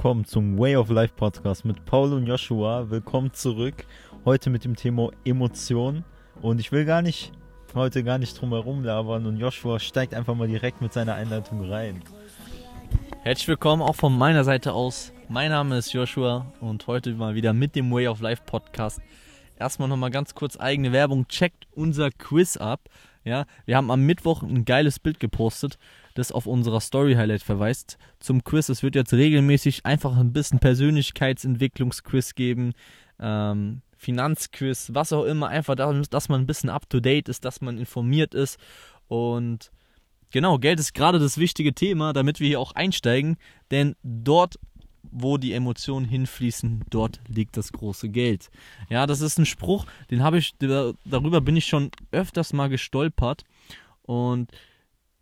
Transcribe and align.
willkommen 0.00 0.24
zum 0.24 0.58
Way 0.58 0.76
of 0.76 0.88
Life 0.88 1.12
Podcast 1.14 1.66
mit 1.66 1.84
Paul 1.84 2.14
und 2.14 2.26
Joshua. 2.26 2.88
Willkommen 2.88 3.34
zurück. 3.34 3.84
Heute 4.24 4.48
mit 4.48 4.64
dem 4.64 4.74
Thema 4.74 5.10
Emotionen. 5.26 6.06
Und 6.40 6.58
ich 6.58 6.72
will 6.72 6.86
gar 6.86 7.02
nicht, 7.02 7.32
heute 7.74 8.02
gar 8.02 8.16
nicht 8.16 8.40
drum 8.40 8.48
herum 8.48 8.82
labern. 8.82 9.26
Und 9.26 9.36
Joshua 9.36 9.78
steigt 9.78 10.14
einfach 10.14 10.34
mal 10.34 10.48
direkt 10.48 10.80
mit 10.80 10.94
seiner 10.94 11.16
Einleitung 11.16 11.70
rein. 11.70 12.00
Herzlich 13.24 13.48
willkommen 13.48 13.82
auch 13.82 13.94
von 13.94 14.16
meiner 14.16 14.42
Seite 14.42 14.72
aus. 14.72 15.12
Mein 15.28 15.50
Name 15.50 15.76
ist 15.76 15.92
Joshua 15.92 16.50
und 16.62 16.86
heute 16.86 17.12
mal 17.12 17.34
wieder 17.34 17.52
mit 17.52 17.76
dem 17.76 17.92
Way 17.92 18.08
of 18.08 18.22
Life 18.22 18.44
Podcast. 18.46 19.02
Erstmal 19.58 19.90
nochmal 19.90 20.10
ganz 20.10 20.34
kurz 20.34 20.58
eigene 20.58 20.92
Werbung. 20.92 21.28
Checkt 21.28 21.66
unser 21.72 22.10
Quiz 22.10 22.56
ab. 22.56 22.88
Ja, 23.22 23.44
wir 23.66 23.76
haben 23.76 23.90
am 23.90 24.06
Mittwoch 24.06 24.42
ein 24.42 24.64
geiles 24.64 24.98
Bild 24.98 25.20
gepostet, 25.20 25.76
das 26.14 26.32
auf 26.32 26.46
unserer 26.46 26.80
Story 26.80 27.14
Highlight 27.14 27.42
verweist. 27.42 27.98
Zum 28.18 28.44
Quiz. 28.44 28.68
Es 28.68 28.82
wird 28.82 28.94
jetzt 28.94 29.12
regelmäßig 29.12 29.86
einfach 29.86 30.16
ein 30.16 30.32
bisschen 30.32 30.58
Persönlichkeitsentwicklungsquiz 30.58 32.34
geben. 32.34 32.72
Ähm, 33.18 33.82
Finanzquiz, 33.96 34.90
was 34.94 35.12
auch 35.12 35.24
immer, 35.24 35.48
einfach, 35.48 35.74
dass 35.74 36.28
man 36.28 36.40
ein 36.40 36.46
bisschen 36.46 36.70
up 36.70 36.88
to 36.88 37.00
date 37.00 37.28
ist, 37.28 37.44
dass 37.44 37.60
man 37.60 37.78
informiert 37.78 38.34
ist. 38.34 38.58
Und 39.08 39.70
genau, 40.30 40.58
Geld 40.58 40.80
ist 40.80 40.94
gerade 40.94 41.18
das 41.18 41.36
wichtige 41.36 41.74
Thema, 41.74 42.12
damit 42.12 42.40
wir 42.40 42.48
hier 42.48 42.60
auch 42.60 42.72
einsteigen, 42.72 43.36
denn 43.70 43.96
dort 44.02 44.56
wo 45.12 45.38
die 45.38 45.52
Emotionen 45.52 46.06
hinfließen, 46.06 46.84
dort 46.90 47.20
liegt 47.26 47.56
das 47.56 47.72
große 47.72 48.08
Geld. 48.10 48.50
Ja, 48.88 49.06
das 49.06 49.20
ist 49.20 49.38
ein 49.38 49.46
Spruch, 49.46 49.86
den 50.10 50.22
habe 50.22 50.38
ich, 50.38 50.54
darüber 50.58 51.40
bin 51.40 51.56
ich 51.56 51.66
schon 51.66 51.90
öfters 52.12 52.52
mal 52.52 52.68
gestolpert. 52.68 53.44
Und 54.02 54.50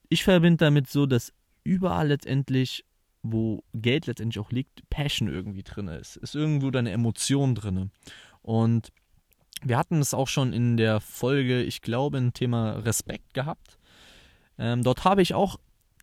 ich 0.08 0.24
verbinde 0.24 0.64
damit 0.64 0.88
so, 0.88 1.06
dass 1.06 1.32
überall 1.64 2.08
letztendlich, 2.08 2.84
wo 3.22 3.62
Geld 3.74 4.06
letztendlich 4.06 4.38
auch 4.38 4.50
liegt, 4.50 4.88
Passion 4.90 5.28
irgendwie 5.28 5.62
drin 5.62 5.88
ist. 5.88 6.16
Ist 6.16 6.34
irgendwo 6.34 6.70
deine 6.70 6.90
Emotion 6.92 7.54
drin. 7.54 7.90
Und 8.42 8.92
wir 9.62 9.76
hatten 9.76 10.00
es 10.00 10.14
auch 10.14 10.28
schon 10.28 10.52
in 10.52 10.76
der 10.76 11.00
Folge, 11.00 11.62
ich 11.62 11.82
glaube, 11.82 12.18
ein 12.18 12.32
Thema 12.32 12.78
Respekt 12.78 13.34
gehabt. 13.34 13.78
Ähm, 14.58 14.82
dort 14.82 15.04
habe 15.04 15.22
ich 15.22 15.34
auch 15.34 15.58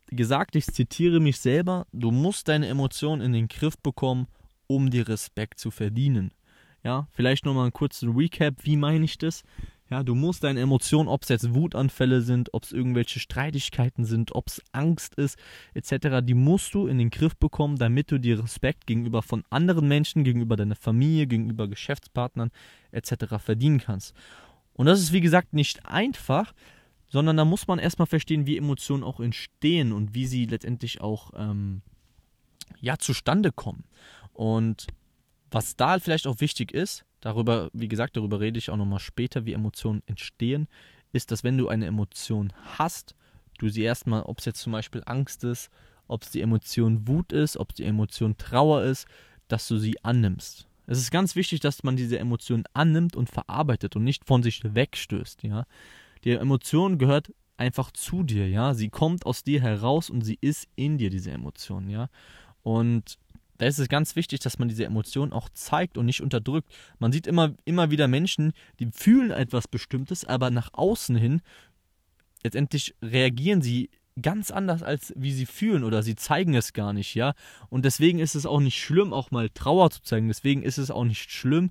gesagt, 0.08 0.56
ich 0.56 0.66
zitiere 0.66 1.20
mich 1.20 1.40
selber, 1.40 1.86
du 1.92 2.10
musst 2.10 2.48
deine 2.48 2.68
Emotionen 2.68 3.22
in 3.22 3.32
den 3.32 3.48
Griff 3.48 3.76
bekommen, 3.78 4.28
um 4.66 4.90
dir 4.90 5.08
Respekt 5.08 5.58
zu 5.58 5.70
verdienen. 5.70 6.32
Ja, 6.84 7.08
vielleicht 7.10 7.44
nochmal 7.44 7.66
ein 7.66 7.72
kurzer 7.72 8.06
Recap, 8.14 8.64
wie 8.64 8.76
meine 8.76 9.04
ich 9.04 9.18
das? 9.18 9.42
Ja, 9.88 10.02
du 10.02 10.16
musst 10.16 10.42
deine 10.42 10.60
Emotionen, 10.60 11.08
ob 11.08 11.22
es 11.22 11.28
jetzt 11.28 11.54
Wutanfälle 11.54 12.20
sind, 12.20 12.52
ob 12.52 12.64
es 12.64 12.72
irgendwelche 12.72 13.20
Streitigkeiten 13.20 14.04
sind, 14.04 14.34
ob 14.34 14.48
es 14.48 14.60
Angst 14.72 15.14
ist, 15.14 15.38
etc., 15.74 16.24
die 16.24 16.34
musst 16.34 16.74
du 16.74 16.88
in 16.88 16.98
den 16.98 17.10
Griff 17.10 17.36
bekommen, 17.36 17.76
damit 17.76 18.10
du 18.10 18.18
dir 18.18 18.42
Respekt 18.42 18.86
gegenüber 18.86 19.22
von 19.22 19.44
anderen 19.48 19.86
Menschen, 19.86 20.24
gegenüber 20.24 20.56
deiner 20.56 20.74
Familie, 20.74 21.28
gegenüber 21.28 21.68
Geschäftspartnern, 21.68 22.50
etc. 22.90 23.36
verdienen 23.38 23.78
kannst. 23.78 24.12
Und 24.74 24.86
das 24.86 25.00
ist, 25.00 25.12
wie 25.12 25.20
gesagt, 25.20 25.54
nicht 25.54 25.86
einfach, 25.86 26.52
sondern 27.08 27.36
da 27.36 27.44
muss 27.44 27.68
man 27.68 27.78
erstmal 27.78 28.06
verstehen, 28.06 28.46
wie 28.46 28.58
Emotionen 28.58 29.04
auch 29.04 29.20
entstehen 29.20 29.92
und 29.92 30.14
wie 30.14 30.26
sie 30.26 30.46
letztendlich 30.46 31.00
auch 31.00 31.30
ähm, 31.36 31.82
ja, 32.80 32.98
zustande 32.98 33.52
kommen. 33.52 33.84
Und 34.32 34.88
was 35.50 35.76
da 35.76 35.98
vielleicht 36.00 36.26
auch 36.26 36.40
wichtig 36.40 36.72
ist, 36.72 37.05
darüber, 37.26 37.70
wie 37.72 37.88
gesagt, 37.88 38.16
darüber 38.16 38.38
rede 38.38 38.56
ich 38.58 38.70
auch 38.70 38.76
nochmal 38.76 39.00
später, 39.00 39.44
wie 39.44 39.52
Emotionen 39.52 40.02
entstehen, 40.06 40.68
ist, 41.12 41.32
dass 41.32 41.42
wenn 41.42 41.58
du 41.58 41.68
eine 41.68 41.86
Emotion 41.86 42.52
hast, 42.78 43.16
du 43.58 43.68
sie 43.68 43.82
erstmal, 43.82 44.22
ob 44.22 44.38
es 44.38 44.44
jetzt 44.44 44.60
zum 44.60 44.72
Beispiel 44.72 45.02
Angst 45.06 45.42
ist, 45.42 45.68
ob 46.06 46.22
es 46.22 46.30
die 46.30 46.40
Emotion 46.40 47.08
Wut 47.08 47.32
ist, 47.32 47.56
ob 47.56 47.70
es 47.70 47.76
die 47.76 47.84
Emotion 47.84 48.36
Trauer 48.36 48.84
ist, 48.84 49.08
dass 49.48 49.66
du 49.66 49.76
sie 49.76 50.02
annimmst. 50.04 50.68
Es 50.86 50.98
ist 50.98 51.10
ganz 51.10 51.34
wichtig, 51.34 51.58
dass 51.58 51.82
man 51.82 51.96
diese 51.96 52.16
Emotion 52.20 52.62
annimmt 52.74 53.16
und 53.16 53.28
verarbeitet 53.28 53.96
und 53.96 54.04
nicht 54.04 54.24
von 54.24 54.44
sich 54.44 54.62
wegstößt, 54.62 55.42
ja. 55.42 55.66
Die 56.22 56.30
Emotion 56.30 56.96
gehört 56.96 57.32
einfach 57.56 57.90
zu 57.90 58.22
dir, 58.22 58.48
ja. 58.48 58.72
Sie 58.74 58.88
kommt 58.88 59.26
aus 59.26 59.42
dir 59.42 59.60
heraus 59.60 60.10
und 60.10 60.22
sie 60.22 60.38
ist 60.40 60.68
in 60.76 60.96
dir, 60.96 61.10
diese 61.10 61.32
Emotion, 61.32 61.90
ja. 61.90 62.08
Und 62.62 63.18
da 63.58 63.66
ist 63.66 63.78
es 63.78 63.88
ganz 63.88 64.16
wichtig, 64.16 64.40
dass 64.40 64.58
man 64.58 64.68
diese 64.68 64.84
Emotion 64.84 65.32
auch 65.32 65.48
zeigt 65.50 65.98
und 65.98 66.06
nicht 66.06 66.22
unterdrückt. 66.22 66.72
Man 66.98 67.12
sieht 67.12 67.26
immer, 67.26 67.54
immer 67.64 67.90
wieder 67.90 68.08
Menschen, 68.08 68.52
die 68.80 68.90
fühlen 68.92 69.30
etwas 69.30 69.68
Bestimmtes, 69.68 70.24
aber 70.24 70.50
nach 70.50 70.70
außen 70.72 71.16
hin, 71.16 71.42
letztendlich 72.42 72.94
reagieren 73.02 73.62
sie 73.62 73.90
ganz 74.20 74.50
anders, 74.50 74.82
als 74.82 75.12
wie 75.16 75.32
sie 75.32 75.46
fühlen 75.46 75.84
oder 75.84 76.02
sie 76.02 76.16
zeigen 76.16 76.54
es 76.54 76.72
gar 76.72 76.92
nicht, 76.92 77.14
ja. 77.14 77.34
Und 77.68 77.84
deswegen 77.84 78.18
ist 78.18 78.34
es 78.34 78.46
auch 78.46 78.60
nicht 78.60 78.80
schlimm, 78.80 79.12
auch 79.12 79.30
mal 79.30 79.50
Trauer 79.50 79.90
zu 79.90 80.02
zeigen. 80.02 80.28
Deswegen 80.28 80.62
ist 80.62 80.78
es 80.78 80.90
auch 80.90 81.04
nicht 81.04 81.30
schlimm, 81.30 81.70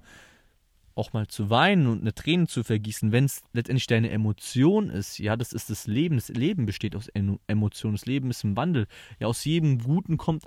auch 0.96 1.12
mal 1.12 1.28
zu 1.28 1.50
weinen 1.50 1.88
und 1.88 2.02
eine 2.02 2.14
Träne 2.14 2.48
zu 2.48 2.64
vergießen, 2.64 3.12
wenn 3.12 3.26
es 3.26 3.42
letztendlich 3.54 3.88
deine 3.88 4.10
Emotion 4.10 4.90
ist, 4.90 5.20
ja, 5.20 5.36
das 5.36 5.52
ist 5.54 5.70
das 5.70 5.88
Leben. 5.88 6.16
Das 6.16 6.30
Leben 6.30 6.66
besteht 6.66 6.96
aus 6.96 7.10
Emotionen. 7.48 7.96
Das 7.96 8.06
Leben 8.06 8.30
ist 8.30 8.44
im 8.44 8.56
Wandel. 8.56 8.88
Ja, 9.20 9.28
aus 9.28 9.44
jedem 9.44 9.80
Guten 9.80 10.18
kommt, 10.18 10.46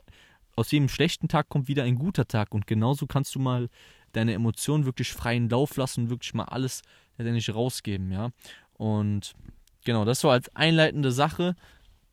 aus 0.58 0.70
jedem 0.70 0.88
schlechten 0.88 1.28
Tag 1.28 1.48
kommt 1.48 1.68
wieder 1.68 1.84
ein 1.84 1.96
guter 1.96 2.26
Tag. 2.26 2.54
Und 2.54 2.66
genauso 2.66 3.06
kannst 3.06 3.34
du 3.34 3.38
mal 3.38 3.68
deine 4.12 4.34
Emotionen 4.34 4.84
wirklich 4.84 5.12
freien 5.12 5.48
Lauf 5.48 5.76
lassen 5.76 6.04
und 6.04 6.10
wirklich 6.10 6.34
mal 6.34 6.44
alles 6.44 6.82
letztendlich 7.16 7.54
rausgeben, 7.54 8.12
ja. 8.12 8.30
Und 8.74 9.34
genau, 9.84 10.04
das 10.04 10.22
war 10.24 10.32
als 10.32 10.54
einleitende 10.54 11.12
Sache 11.12 11.56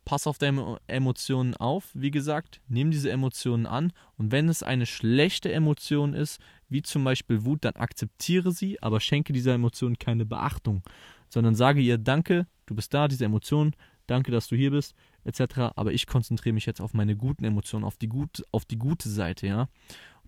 pass 0.05 0.27
auf 0.27 0.37
deine 0.37 0.79
Emotionen 0.87 1.55
auf. 1.55 1.89
Wie 1.93 2.11
gesagt, 2.11 2.61
nimm 2.67 2.91
diese 2.91 3.11
Emotionen 3.11 3.65
an 3.65 3.91
und 4.17 4.31
wenn 4.31 4.47
es 4.47 4.63
eine 4.63 4.85
schlechte 4.85 5.51
Emotion 5.51 6.13
ist, 6.13 6.39
wie 6.69 6.81
zum 6.81 7.03
Beispiel 7.03 7.43
Wut, 7.43 7.65
dann 7.65 7.75
akzeptiere 7.75 8.51
sie, 8.51 8.81
aber 8.81 8.99
schenke 8.99 9.33
dieser 9.33 9.53
Emotion 9.53 9.97
keine 9.97 10.25
Beachtung, 10.25 10.83
sondern 11.29 11.55
sage 11.55 11.81
ihr 11.81 11.97
Danke, 11.97 12.47
du 12.67 12.75
bist 12.75 12.93
da, 12.93 13.07
diese 13.07 13.25
Emotion, 13.25 13.75
danke, 14.07 14.31
dass 14.31 14.47
du 14.47 14.55
hier 14.55 14.71
bist, 14.71 14.95
etc. 15.25 15.73
Aber 15.75 15.91
ich 15.91 16.07
konzentriere 16.07 16.53
mich 16.53 16.65
jetzt 16.65 16.81
auf 16.81 16.93
meine 16.93 17.15
guten 17.15 17.43
Emotionen, 17.43 17.83
auf 17.83 17.97
die, 17.97 18.07
gut, 18.07 18.43
auf 18.51 18.65
die 18.65 18.77
gute 18.77 19.09
Seite, 19.09 19.47
ja. 19.47 19.67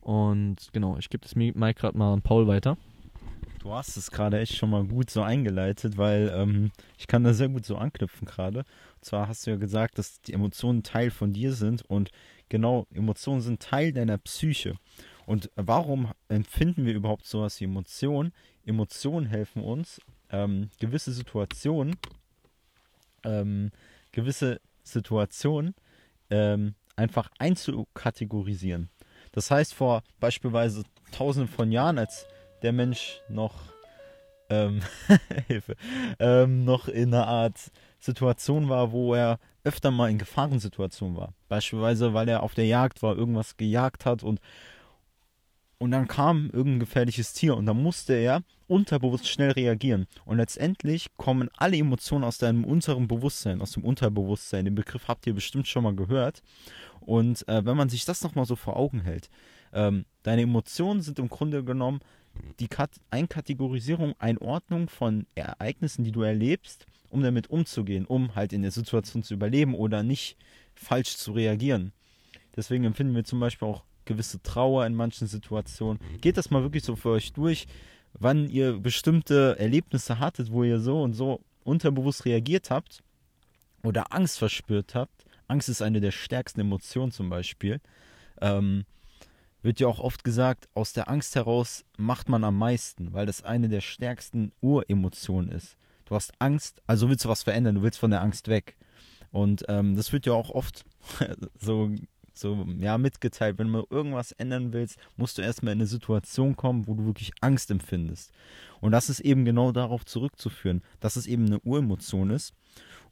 Und 0.02 0.70
genau, 0.74 0.98
ich 0.98 1.10
gebe 1.10 1.24
das 1.24 1.36
Mike 1.36 1.80
gerade 1.80 1.98
mal 1.98 2.14
an 2.14 2.22
Paul 2.22 2.48
weiter. 2.48 2.78
Du 3.60 3.74
hast 3.74 3.98
es 3.98 4.12
gerade 4.12 4.40
echt 4.40 4.56
schon 4.56 4.70
mal 4.70 4.86
gut 4.86 5.10
so 5.10 5.22
eingeleitet, 5.22 5.98
weil 5.98 6.32
ähm, 6.34 6.72
ich 6.98 7.08
kann 7.08 7.24
da 7.24 7.34
sehr 7.34 7.50
gut 7.50 7.66
so 7.66 7.76
anknüpfen 7.76 8.26
gerade. 8.26 8.60
Und 8.60 9.04
zwar 9.04 9.28
hast 9.28 9.46
du 9.46 9.52
ja 9.52 9.58
gesagt, 9.58 9.98
dass 9.98 10.22
die 10.22 10.34
Emotionen 10.34 10.84
Teil 10.84 11.12
von 11.12 11.34
dir 11.34 11.54
sind 11.54 11.82
und 11.90 12.12
genau, 12.50 12.88
Emotionen 12.94 13.42
sind 13.42 13.62
Teil 13.62 13.92
deiner 13.92 14.18
Psyche. 14.20 14.76
Und 15.26 15.52
warum 15.56 16.12
empfinden 16.30 16.86
wir 16.86 16.94
überhaupt 16.94 17.26
sowas 17.26 17.60
wie 17.60 17.66
Emotionen? 17.66 18.32
Emotionen 18.66 19.26
helfen 19.26 19.62
uns, 19.62 20.00
ähm, 20.30 20.70
gewisse 20.80 21.12
Situationen, 21.12 21.98
ähm, 23.26 23.72
gewisse 24.14 24.62
Situationen 24.88 25.76
ähm, 26.30 26.76
einfach 26.96 27.30
einzukategorisieren. 27.38 28.90
Das 29.32 29.52
heißt, 29.52 29.74
vor 29.74 30.04
beispielsweise 30.20 30.84
tausenden 31.12 31.52
von 31.52 31.72
Jahren, 31.72 32.00
als 32.00 32.26
der 32.62 32.74
Mensch 32.74 33.22
noch 33.30 33.54
ähm, 34.50 34.82
Hilfe, 35.48 35.76
ähm, 36.20 36.66
noch 36.66 36.88
in 36.88 37.14
einer 37.14 37.28
Art 37.28 37.72
Situation 38.00 38.70
war, 38.70 38.92
wo 38.92 39.14
er 39.14 39.40
öfter 39.64 39.92
mal 39.92 40.10
in 40.10 40.18
Gefahrensituationen 40.18 41.18
war. 41.18 41.34
Beispielsweise, 41.50 42.14
weil 42.14 42.30
er 42.30 42.44
auf 42.44 42.54
der 42.54 42.66
Jagd 42.66 43.04
war, 43.04 43.18
irgendwas 43.18 43.58
gejagt 43.58 44.06
hat 44.06 44.24
und 44.24 44.40
und 45.80 45.92
dann 45.92 46.08
kam 46.08 46.50
irgendein 46.52 46.80
gefährliches 46.80 47.34
Tier 47.34 47.56
und 47.56 47.66
dann 47.66 47.82
musste 47.82 48.14
er 48.14 48.42
unterbewusst 48.68 49.28
schnell 49.28 49.52
reagieren. 49.52 50.08
Und 50.26 50.38
letztendlich 50.38 51.08
kommen 51.18 51.50
alle 51.56 51.78
Emotionen 51.78 52.24
aus 52.24 52.40
deinem 52.40 52.66
unteren 52.66 53.08
Bewusstsein, 53.08 53.62
aus 53.62 53.72
dem 53.72 53.84
Unterbewusstsein. 53.84 54.66
Den 54.66 54.76
Begriff 54.76 55.08
habt 55.08 55.28
ihr 55.28 55.34
bestimmt 55.34 55.68
schon 55.68 55.84
mal 55.84 55.96
gehört. 55.96 56.42
Und 57.00 57.48
äh, 57.48 57.64
wenn 57.64 57.78
man 57.78 57.90
sich 57.90 58.06
das 58.06 58.24
nochmal 58.24 58.46
so 58.46 58.56
vor 58.56 58.76
Augen 58.76 59.02
hält, 59.02 59.30
ähm, 59.72 60.06
deine 60.24 60.42
Emotionen 60.42 61.02
sind 61.02 61.20
im 61.20 61.30
Grunde 61.30 61.64
genommen 61.64 62.02
die 62.60 62.68
Kat 62.68 62.92
Einkategorisierung, 63.10 64.14
Einordnung 64.20 64.90
von 64.90 65.26
Ereignissen, 65.36 66.04
die 66.04 66.12
du 66.12 66.22
erlebst, 66.22 66.86
um 67.10 67.22
damit 67.22 67.50
umzugehen, 67.50 68.06
um 68.06 68.36
halt 68.36 68.52
in 68.52 68.62
der 68.64 68.72
Situation 68.72 69.24
zu 69.24 69.34
überleben 69.34 69.74
oder 69.76 70.04
nicht 70.04 70.38
falsch 70.76 71.18
zu 71.18 71.32
reagieren. 71.32 71.94
Deswegen 72.56 72.84
empfinden 72.84 73.16
wir 73.16 73.24
zum 73.24 73.40
Beispiel 73.40 73.68
auch 73.68 73.84
gewisse 74.08 74.42
Trauer 74.42 74.86
in 74.86 74.96
manchen 74.96 75.28
Situationen. 75.28 76.00
Geht 76.22 76.38
das 76.38 76.50
mal 76.50 76.64
wirklich 76.64 76.84
so 76.84 76.96
für 76.96 77.10
euch 77.10 77.34
durch, 77.34 77.68
wann 78.14 78.50
ihr 78.50 78.80
bestimmte 78.80 79.56
Erlebnisse 79.60 80.20
hattet, 80.20 80.52
wo 80.52 80.64
ihr 80.64 80.80
so 80.80 81.02
und 81.04 81.14
so 81.14 81.42
unterbewusst 81.64 82.26
reagiert 82.26 82.72
habt 82.72 83.04
oder 83.84 84.14
Angst 84.14 84.40
verspürt 84.40 84.96
habt. 84.96 85.26
Angst 85.48 85.70
ist 85.70 85.82
eine 85.82 86.02
der 86.02 86.12
stärksten 86.12 86.62
Emotionen 86.62 87.12
zum 87.12 87.30
Beispiel. 87.30 87.80
Ähm, 88.42 88.86
wird 89.62 89.80
ja 89.80 89.88
auch 89.88 90.00
oft 90.00 90.24
gesagt, 90.24 90.70
aus 90.74 90.94
der 90.94 91.10
Angst 91.10 91.36
heraus 91.36 91.84
macht 91.98 92.30
man 92.30 92.44
am 92.44 92.58
meisten, 92.58 93.14
weil 93.14 93.26
das 93.26 93.44
eine 93.44 93.70
der 93.70 93.82
stärksten 93.82 94.52
Uremotionen 94.62 95.52
ist. 95.52 95.78
Du 96.06 96.16
hast 96.16 96.32
Angst, 96.40 96.82
also 96.88 97.10
willst 97.10 97.26
du 97.26 97.30
was 97.30 97.44
verändern, 97.44 97.76
du 97.76 97.82
willst 97.82 98.00
von 98.00 98.12
der 98.12 98.22
Angst 98.22 98.48
weg. 98.48 98.78
Und 99.32 99.66
ähm, 99.68 99.96
das 99.96 100.14
wird 100.14 100.26
ja 100.26 100.34
auch 100.34 100.52
oft 100.52 100.86
so, 101.60 101.92
so 102.40 102.66
ja 102.80 102.98
mitgeteilt, 102.98 103.58
wenn 103.58 103.72
du 103.72 103.86
irgendwas 103.90 104.32
ändern 104.34 104.74
willst, 104.74 104.98
musst 105.16 105.38
du 105.38 105.42
erstmal 105.42 105.74
in 105.74 105.80
eine 105.80 105.88
Situation 105.88 106.56
kommen, 106.56 106.88
wo 106.88 106.94
du 106.94 107.06
wirklich 107.06 107.32
Angst 107.42 107.72
empfindest. 107.72 108.32
Und 108.82 108.92
das 108.92 109.10
ist 109.10 109.20
eben 109.20 109.46
genau 109.46 109.72
darauf 109.72 110.06
zurückzuführen, 110.06 110.82
dass 111.00 111.16
es 111.16 111.28
eben 111.28 111.46
eine 111.46 111.60
Uremotion 111.60 112.30
ist 112.30 112.54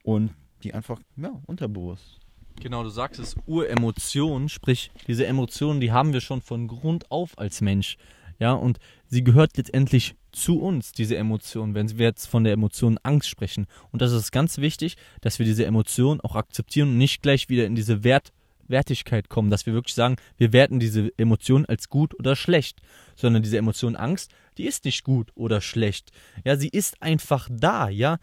und 0.03 0.31
die 0.63 0.73
einfach 0.73 0.99
ja 1.17 1.39
unterbewusst. 1.45 2.19
Genau, 2.61 2.83
du 2.83 2.89
sagst 2.89 3.19
es 3.19 3.35
Uremotion, 3.45 4.49
sprich 4.49 4.91
diese 5.07 5.25
Emotionen, 5.27 5.81
die 5.81 5.91
haben 5.91 6.13
wir 6.13 6.21
schon 6.21 6.41
von 6.41 6.67
Grund 6.67 7.11
auf 7.11 7.37
als 7.37 7.61
Mensch. 7.61 7.97
Ja, 8.39 8.53
und 8.53 8.79
sie 9.07 9.23
gehört 9.23 9.55
letztendlich 9.57 10.15
zu 10.31 10.59
uns, 10.59 10.91
diese 10.91 11.15
Emotion, 11.15 11.73
wenn 11.73 11.97
wir 11.97 12.07
jetzt 12.07 12.25
von 12.25 12.43
der 12.43 12.53
Emotion 12.53 12.97
Angst 13.03 13.29
sprechen. 13.29 13.67
Und 13.91 14.01
das 14.01 14.11
ist 14.11 14.31
ganz 14.31 14.57
wichtig, 14.57 14.97
dass 15.21 15.39
wir 15.39 15.45
diese 15.45 15.65
Emotion 15.65 16.19
auch 16.21 16.35
akzeptieren 16.35 16.89
und 16.89 16.97
nicht 16.97 17.21
gleich 17.21 17.47
wieder 17.49 17.65
in 17.65 17.75
diese 17.75 18.03
Wert, 18.03 18.33
Wertigkeit 18.67 19.29
kommen, 19.29 19.49
dass 19.49 19.65
wir 19.65 19.73
wirklich 19.73 19.95
sagen, 19.95 20.15
wir 20.37 20.53
werten 20.53 20.79
diese 20.79 21.11
Emotion 21.17 21.65
als 21.65 21.89
gut 21.89 22.17
oder 22.19 22.35
schlecht, 22.35 22.81
sondern 23.15 23.43
diese 23.43 23.57
Emotion 23.57 23.95
Angst, 23.95 24.31
die 24.57 24.65
ist 24.65 24.85
nicht 24.85 25.03
gut 25.03 25.31
oder 25.35 25.61
schlecht. 25.61 26.11
Ja, 26.43 26.55
sie 26.57 26.69
ist 26.69 27.01
einfach 27.01 27.49
da, 27.51 27.89
ja. 27.89 28.17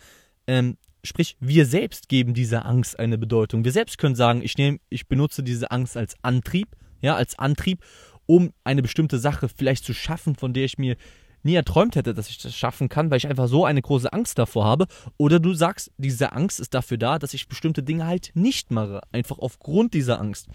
Ähm, 0.47 0.77
sprich, 1.05 1.37
wir 1.41 1.67
selbst 1.67 2.09
geben 2.09 2.35
dieser 2.35 2.65
Angst 2.67 2.99
eine 2.99 3.19
Bedeutung. 3.19 3.65
Wir 3.65 3.73
selbst 3.73 3.99
können 3.99 4.15
sagen, 4.15 4.43
ich 4.43 4.57
nehme, 4.57 4.79
ich 4.89 5.09
benutze 5.09 5.43
diese 5.43 5.71
Angst 5.71 5.97
als 5.97 6.17
Antrieb, 6.23 6.69
ja, 7.01 7.17
als 7.17 7.39
Antrieb 7.39 7.81
um 8.27 8.53
eine 8.65 8.83
bestimmte 8.83 9.19
Sache 9.19 9.49
vielleicht 9.49 9.85
zu 9.85 9.95
schaffen, 9.95 10.37
von 10.37 10.53
der 10.55 10.65
ich 10.65 10.79
mir 10.79 10.97
nie 11.43 11.55
erträumt 11.55 11.97
hätte, 11.97 12.15
dass 12.15 12.29
ich 12.29 12.39
das 12.39 12.55
schaffen 12.55 12.89
kann, 12.89 13.11
weil 13.11 13.19
ich 13.19 13.27
einfach 13.27 13.49
so 13.49 13.65
eine 13.65 13.83
große 13.83 14.13
Angst 14.13 14.39
davor 14.39 14.65
habe. 14.65 14.87
Oder 15.17 15.41
du 15.41 15.55
sagst, 15.55 15.91
diese 15.97 16.33
Angst 16.33 16.61
ist 16.61 16.75
dafür 16.75 16.99
da, 16.99 17.19
dass 17.19 17.35
ich 17.35 17.49
bestimmte 17.49 17.83
Dinge 17.83 18.07
halt 18.07 18.31
nicht 18.35 18.71
mache, 18.71 19.01
einfach 19.13 19.39
aufgrund 19.39 19.95
dieser 19.95 20.21
Angst. 20.21 20.49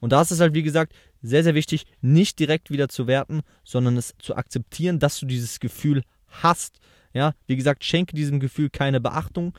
Und 0.00 0.12
da 0.12 0.22
ist 0.22 0.30
es 0.30 0.40
halt, 0.40 0.54
wie 0.54 0.62
gesagt, 0.62 0.94
sehr, 1.22 1.44
sehr 1.44 1.54
wichtig, 1.54 1.86
nicht 2.00 2.38
direkt 2.38 2.70
wieder 2.70 2.88
zu 2.88 3.06
werten, 3.06 3.42
sondern 3.64 3.96
es 3.96 4.14
zu 4.18 4.34
akzeptieren, 4.34 4.98
dass 4.98 5.20
du 5.20 5.26
dieses 5.26 5.60
Gefühl 5.60 6.02
hast. 6.28 6.80
Ja, 7.12 7.34
wie 7.46 7.56
gesagt, 7.56 7.84
schenke 7.84 8.14
diesem 8.14 8.40
Gefühl 8.40 8.70
keine 8.70 9.00
Beachtung, 9.00 9.52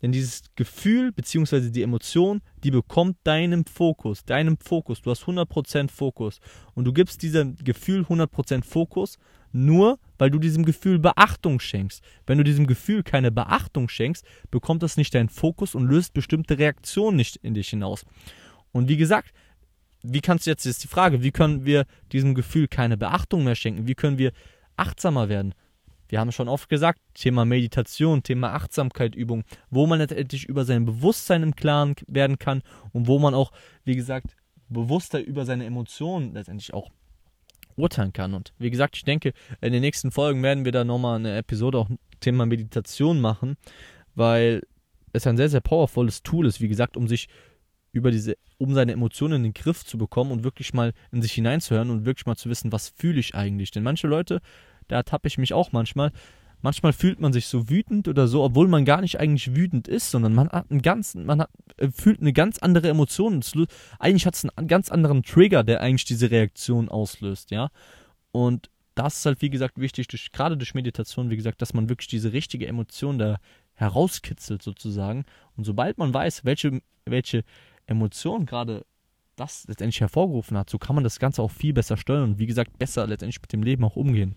denn 0.00 0.12
dieses 0.12 0.42
Gefühl 0.54 1.12
bzw. 1.12 1.70
die 1.70 1.82
Emotion, 1.82 2.40
die 2.62 2.70
bekommt 2.70 3.16
deinem 3.24 3.64
Fokus, 3.64 4.24
deinem 4.24 4.56
Fokus. 4.58 5.02
Du 5.02 5.10
hast 5.10 5.24
100% 5.24 5.90
Fokus 5.90 6.38
und 6.74 6.84
du 6.84 6.92
gibst 6.92 7.22
diesem 7.22 7.56
Gefühl 7.56 8.02
100% 8.02 8.64
Fokus 8.64 9.18
nur, 9.64 9.98
weil 10.18 10.30
du 10.30 10.38
diesem 10.38 10.64
Gefühl 10.64 10.98
Beachtung 10.98 11.60
schenkst. 11.60 12.02
Wenn 12.26 12.38
du 12.38 12.44
diesem 12.44 12.66
Gefühl 12.66 13.02
keine 13.02 13.30
Beachtung 13.30 13.88
schenkst, 13.88 14.24
bekommt 14.50 14.82
das 14.82 14.96
nicht 14.96 15.14
deinen 15.14 15.28
Fokus 15.28 15.74
und 15.74 15.88
löst 15.88 16.14
bestimmte 16.14 16.58
Reaktionen 16.58 17.16
nicht 17.16 17.36
in 17.36 17.54
dich 17.54 17.68
hinaus. 17.68 18.04
Und 18.72 18.88
wie 18.88 18.96
gesagt, 18.96 19.32
wie 20.02 20.20
kannst 20.20 20.46
du 20.46 20.50
jetzt, 20.50 20.64
jetzt 20.64 20.84
die 20.84 20.88
Frage, 20.88 21.22
wie 21.22 21.32
können 21.32 21.64
wir 21.64 21.86
diesem 22.12 22.34
Gefühl 22.34 22.68
keine 22.68 22.96
Beachtung 22.96 23.44
mehr 23.44 23.54
schenken? 23.54 23.88
Wie 23.88 23.94
können 23.94 24.18
wir 24.18 24.32
achtsamer 24.76 25.28
werden? 25.28 25.54
Wir 26.08 26.20
haben 26.20 26.32
schon 26.32 26.48
oft 26.48 26.68
gesagt, 26.68 27.00
Thema 27.14 27.44
Meditation, 27.44 28.22
Thema 28.22 28.54
Achtsamkeitübung, 28.54 29.44
wo 29.70 29.86
man 29.86 29.98
letztendlich 29.98 30.46
über 30.46 30.64
sein 30.64 30.86
Bewusstsein 30.86 31.42
im 31.42 31.54
Klaren 31.54 31.96
werden 32.06 32.38
kann 32.38 32.62
und 32.92 33.06
wo 33.06 33.18
man 33.18 33.34
auch, 33.34 33.52
wie 33.84 33.96
gesagt, 33.96 34.36
bewusster 34.68 35.20
über 35.20 35.44
seine 35.44 35.66
Emotionen 35.66 36.32
letztendlich 36.32 36.72
auch 36.72 36.90
urteilen 37.78 38.12
kann. 38.12 38.34
Und 38.34 38.52
wie 38.58 38.70
gesagt, 38.70 38.96
ich 38.96 39.04
denke, 39.04 39.32
in 39.60 39.72
den 39.72 39.80
nächsten 39.80 40.10
Folgen 40.10 40.42
werden 40.42 40.64
wir 40.64 40.72
da 40.72 40.84
nochmal 40.84 41.16
eine 41.16 41.36
Episode 41.36 41.78
auch 41.78 41.90
Thema 42.20 42.46
Meditation 42.46 43.20
machen, 43.20 43.56
weil 44.14 44.62
es 45.12 45.26
ein 45.26 45.36
sehr, 45.36 45.48
sehr 45.48 45.60
powervolles 45.60 46.22
Tool 46.22 46.46
ist, 46.46 46.60
wie 46.60 46.68
gesagt, 46.68 46.96
um 46.96 47.08
sich 47.08 47.28
über 47.92 48.10
diese, 48.10 48.36
um 48.58 48.74
seine 48.74 48.92
Emotionen 48.92 49.36
in 49.36 49.42
den 49.44 49.54
Griff 49.54 49.84
zu 49.84 49.96
bekommen 49.96 50.30
und 50.30 50.44
wirklich 50.44 50.74
mal 50.74 50.92
in 51.10 51.22
sich 51.22 51.32
hineinzuhören 51.32 51.90
und 51.90 52.04
wirklich 52.04 52.26
mal 52.26 52.36
zu 52.36 52.50
wissen, 52.50 52.72
was 52.72 52.90
fühle 52.90 53.18
ich 53.18 53.34
eigentlich. 53.34 53.70
Denn 53.70 53.82
manche 53.82 54.06
Leute 54.06 54.40
da 54.88 54.96
ertappe 54.96 55.28
ich 55.28 55.38
mich 55.38 55.52
auch 55.52 55.72
manchmal. 55.72 56.10
Manchmal 56.60 56.92
fühlt 56.92 57.20
man 57.20 57.32
sich 57.32 57.46
so 57.46 57.68
wütend 57.68 58.08
oder 58.08 58.26
so, 58.26 58.42
obwohl 58.42 58.68
man 58.68 58.84
gar 58.84 59.00
nicht 59.00 59.20
eigentlich 59.20 59.54
wütend 59.54 59.86
ist, 59.86 60.10
sondern 60.10 60.34
man 60.34 60.48
hat 60.48 60.70
einen 60.70 60.82
ganz, 60.82 61.14
man 61.14 61.42
hat, 61.42 61.50
äh, 61.76 61.88
fühlt 61.90 62.20
eine 62.20 62.32
ganz 62.32 62.58
andere 62.58 62.88
Emotion. 62.88 63.42
Eigentlich 63.98 64.26
hat 64.26 64.34
es 64.34 64.44
einen 64.44 64.68
ganz 64.68 64.90
anderen 64.90 65.22
Trigger, 65.22 65.62
der 65.62 65.80
eigentlich 65.80 66.04
diese 66.04 66.30
Reaktion 66.30 66.88
auslöst, 66.88 67.50
ja. 67.50 67.70
Und 68.32 68.70
das 68.94 69.18
ist 69.18 69.26
halt, 69.26 69.42
wie 69.42 69.50
gesagt, 69.50 69.78
wichtig, 69.78 70.08
durch, 70.08 70.32
gerade 70.32 70.56
durch 70.56 70.74
Meditation, 70.74 71.30
wie 71.30 71.36
gesagt, 71.36 71.62
dass 71.62 71.74
man 71.74 71.88
wirklich 71.88 72.08
diese 72.08 72.32
richtige 72.32 72.66
Emotion 72.66 73.18
da 73.18 73.38
herauskitzelt 73.74 74.60
sozusagen. 74.60 75.24
Und 75.56 75.64
sobald 75.64 75.98
man 75.98 76.12
weiß, 76.12 76.44
welche, 76.44 76.82
welche 77.04 77.44
Emotion 77.86 78.44
gerade 78.44 78.84
das 79.36 79.66
letztendlich 79.68 80.00
hervorgerufen 80.00 80.58
hat, 80.58 80.68
so 80.68 80.78
kann 80.78 80.96
man 80.96 81.04
das 81.04 81.20
Ganze 81.20 81.42
auch 81.42 81.50
viel 81.50 81.72
besser 81.72 81.96
steuern 81.96 82.24
und 82.24 82.38
wie 82.40 82.46
gesagt, 82.46 82.76
besser 82.78 83.06
letztendlich 83.06 83.40
mit 83.40 83.52
dem 83.52 83.62
Leben 83.62 83.84
auch 83.84 83.94
umgehen. 83.94 84.34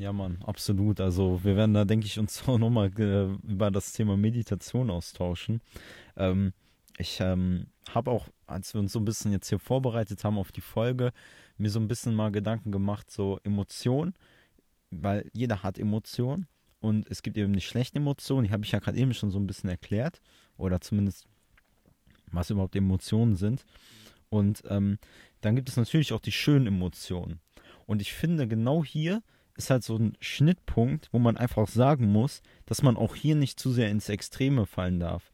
Ja, 0.00 0.12
Mann, 0.12 0.38
absolut. 0.46 1.00
Also 1.00 1.40
wir 1.42 1.56
werden 1.56 1.74
da, 1.74 1.84
denke 1.84 2.06
ich, 2.06 2.18
uns 2.18 2.42
auch 2.48 2.58
nochmal 2.58 2.90
äh, 2.98 3.26
über 3.50 3.70
das 3.70 3.92
Thema 3.92 4.16
Meditation 4.16 4.90
austauschen. 4.90 5.60
Ähm, 6.16 6.52
ich 6.98 7.20
ähm, 7.20 7.66
habe 7.90 8.10
auch, 8.10 8.28
als 8.46 8.74
wir 8.74 8.80
uns 8.80 8.92
so 8.92 8.98
ein 8.98 9.04
bisschen 9.04 9.32
jetzt 9.32 9.48
hier 9.48 9.58
vorbereitet 9.58 10.22
haben 10.24 10.38
auf 10.38 10.52
die 10.52 10.60
Folge, 10.60 11.12
mir 11.56 11.70
so 11.70 11.80
ein 11.80 11.88
bisschen 11.88 12.14
mal 12.14 12.30
Gedanken 12.30 12.72
gemacht, 12.72 13.10
so 13.10 13.40
Emotionen, 13.44 14.14
weil 14.90 15.28
jeder 15.32 15.62
hat 15.62 15.78
Emotionen 15.78 16.46
und 16.80 17.08
es 17.10 17.22
gibt 17.22 17.36
eben 17.36 17.52
die 17.52 17.60
schlechten 17.60 17.98
Emotionen, 17.98 18.46
die 18.46 18.52
habe 18.52 18.64
ich 18.64 18.72
ja 18.72 18.78
gerade 18.78 18.98
eben 18.98 19.14
schon 19.14 19.30
so 19.30 19.38
ein 19.38 19.46
bisschen 19.46 19.70
erklärt 19.70 20.20
oder 20.56 20.80
zumindest 20.80 21.26
was 22.30 22.50
überhaupt 22.50 22.76
Emotionen 22.76 23.36
sind. 23.36 23.64
Und 24.28 24.62
ähm, 24.68 24.98
dann 25.40 25.56
gibt 25.56 25.68
es 25.68 25.76
natürlich 25.76 26.12
auch 26.12 26.20
die 26.20 26.32
schönen 26.32 26.66
Emotionen. 26.66 27.40
Und 27.86 28.02
ich 28.02 28.12
finde, 28.12 28.46
genau 28.46 28.84
hier 28.84 29.22
ist 29.58 29.70
halt 29.70 29.82
so 29.84 29.96
ein 29.96 30.16
Schnittpunkt, 30.20 31.08
wo 31.12 31.18
man 31.18 31.36
einfach 31.36 31.68
sagen 31.68 32.10
muss, 32.10 32.42
dass 32.64 32.82
man 32.82 32.96
auch 32.96 33.14
hier 33.14 33.34
nicht 33.34 33.60
zu 33.60 33.70
sehr 33.70 33.90
ins 33.90 34.08
Extreme 34.08 34.64
fallen 34.64 35.00
darf. 35.00 35.32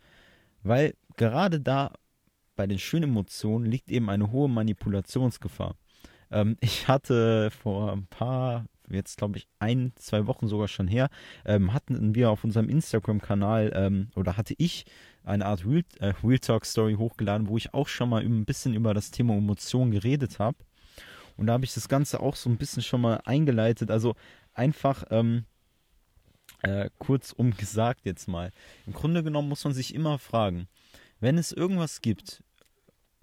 Weil 0.62 0.94
gerade 1.16 1.60
da 1.60 1.92
bei 2.56 2.66
den 2.66 2.78
schönen 2.78 3.10
Emotionen 3.10 3.66
liegt 3.66 3.90
eben 3.90 4.10
eine 4.10 4.32
hohe 4.32 4.48
Manipulationsgefahr. 4.48 5.76
Ähm, 6.30 6.56
ich 6.60 6.88
hatte 6.88 7.50
vor 7.50 7.92
ein 7.92 8.06
paar, 8.06 8.66
jetzt 8.88 9.18
glaube 9.18 9.38
ich 9.38 9.46
ein, 9.58 9.92
zwei 9.96 10.26
Wochen 10.26 10.48
sogar 10.48 10.68
schon 10.68 10.88
her, 10.88 11.08
ähm, 11.44 11.72
hatten 11.72 12.14
wir 12.14 12.30
auf 12.30 12.44
unserem 12.44 12.68
Instagram-Kanal 12.68 13.72
ähm, 13.74 14.08
oder 14.16 14.36
hatte 14.36 14.54
ich 14.56 14.86
eine 15.22 15.46
Art 15.46 15.66
Real, 15.66 15.84
äh, 16.00 16.14
Real 16.22 16.38
Talk 16.38 16.64
Story 16.64 16.94
hochgeladen, 16.94 17.48
wo 17.48 17.56
ich 17.56 17.74
auch 17.74 17.88
schon 17.88 18.08
mal 18.08 18.22
ein 18.22 18.44
bisschen 18.44 18.74
über 18.74 18.94
das 18.94 19.10
Thema 19.10 19.34
Emotionen 19.34 19.90
geredet 19.90 20.38
habe. 20.38 20.56
Und 21.36 21.46
da 21.46 21.54
habe 21.54 21.64
ich 21.64 21.74
das 21.74 21.88
Ganze 21.88 22.20
auch 22.20 22.36
so 22.36 22.48
ein 22.48 22.56
bisschen 22.56 22.82
schon 22.82 23.00
mal 23.00 23.20
eingeleitet. 23.24 23.90
Also 23.90 24.14
einfach 24.52 25.04
ähm, 25.10 25.44
äh, 26.62 26.90
kurzum 26.98 27.56
gesagt 27.56 28.04
jetzt 28.04 28.28
mal. 28.28 28.52
Im 28.86 28.92
Grunde 28.92 29.22
genommen 29.22 29.48
muss 29.48 29.64
man 29.64 29.74
sich 29.74 29.94
immer 29.94 30.18
fragen, 30.18 30.68
wenn 31.20 31.38
es 31.38 31.52
irgendwas 31.52 32.00
gibt, 32.00 32.42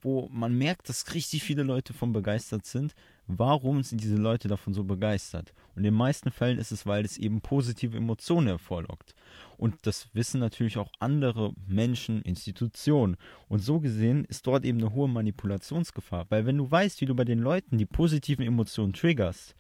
wo 0.02 0.28
man 0.30 0.58
merkt, 0.58 0.90
dass 0.90 1.14
richtig 1.14 1.44
viele 1.44 1.64
Leute 1.64 1.94
von 1.94 2.14
begeistert 2.14 2.66
sind, 2.66 2.94
warum 3.28 3.84
sind 3.84 4.04
diese 4.04 4.16
Leute 4.16 4.48
davon 4.48 4.74
so 4.74 4.84
begeistert? 4.84 5.54
Und 5.70 5.78
in 5.78 5.84
den 5.84 5.94
meisten 5.94 6.32
Fällen 6.32 6.58
ist 6.58 6.72
es, 6.72 6.86
weil 6.86 7.06
es 7.06 7.18
eben 7.18 7.42
positive 7.42 7.98
Emotionen 7.98 8.48
hervorlockt. 8.48 9.16
Und 9.58 9.76
das 9.86 10.10
wissen 10.14 10.40
natürlich 10.40 10.78
auch 10.78 10.92
andere 11.00 11.54
Menschen, 11.68 12.22
Institutionen. 12.24 13.18
Und 13.48 13.60
so 13.60 13.80
gesehen 13.80 14.26
ist 14.26 14.48
dort 14.48 14.66
eben 14.66 14.80
eine 14.80 14.94
hohe 14.94 15.08
Manipulationsgefahr. 15.08 16.26
Weil 16.30 16.46
wenn 16.46 16.58
du 16.58 16.70
weißt, 16.70 17.02
wie 17.02 17.06
du 17.06 17.16
bei 17.16 17.26
den 17.26 17.40
Leuten 17.40 17.78
die 17.78 17.86
positiven 17.86 18.46
Emotionen 18.46 18.94
triggerst, 18.94 19.56